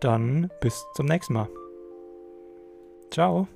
[0.00, 1.48] dann bis zum nächsten Mal.
[3.12, 3.46] Ciao.